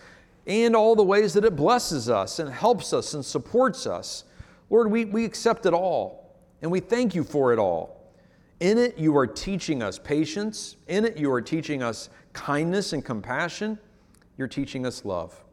and 0.47 0.75
all 0.75 0.95
the 0.95 1.03
ways 1.03 1.33
that 1.33 1.45
it 1.45 1.55
blesses 1.55 2.09
us 2.09 2.39
and 2.39 2.51
helps 2.51 2.93
us 2.93 3.13
and 3.13 3.23
supports 3.23 3.85
us, 3.85 4.23
Lord, 4.69 4.89
we, 4.89 5.05
we 5.05 5.25
accept 5.25 5.65
it 5.65 5.73
all, 5.73 6.35
and 6.61 6.71
we 6.71 6.79
thank 6.79 7.13
you 7.13 7.23
for 7.23 7.53
it 7.53 7.59
all. 7.59 8.13
In 8.59 8.77
it, 8.77 8.97
you 8.97 9.15
are 9.17 9.27
teaching 9.27 9.83
us 9.83 9.99
patience. 9.99 10.75
In 10.87 11.05
it, 11.05 11.17
you 11.17 11.31
are 11.31 11.41
teaching 11.41 11.83
us 11.83 12.09
kindness 12.33 12.93
and 12.93 13.05
compassion. 13.05 13.77
You're 14.37 14.47
teaching 14.47 14.85
us 14.85 15.05
love. 15.05 15.43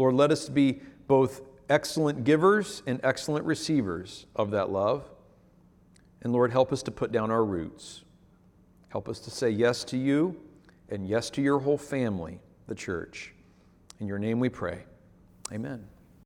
Lord, 0.00 0.14
let 0.14 0.30
us 0.30 0.48
be 0.48 0.80
both 1.08 1.42
excellent 1.68 2.24
givers 2.24 2.82
and 2.86 3.00
excellent 3.04 3.44
receivers 3.44 4.24
of 4.34 4.50
that 4.52 4.70
love. 4.70 5.04
And 6.22 6.32
Lord, 6.32 6.52
help 6.52 6.72
us 6.72 6.82
to 6.84 6.90
put 6.90 7.12
down 7.12 7.30
our 7.30 7.44
roots. 7.44 8.02
Help 8.88 9.10
us 9.10 9.20
to 9.20 9.30
say 9.30 9.50
yes 9.50 9.84
to 9.84 9.98
you 9.98 10.40
and 10.88 11.06
yes 11.06 11.28
to 11.28 11.42
your 11.42 11.58
whole 11.58 11.76
family, 11.76 12.40
the 12.66 12.74
church. 12.74 13.34
In 13.98 14.06
your 14.06 14.18
name 14.18 14.40
we 14.40 14.48
pray. 14.48 14.84
Amen. 15.52 15.86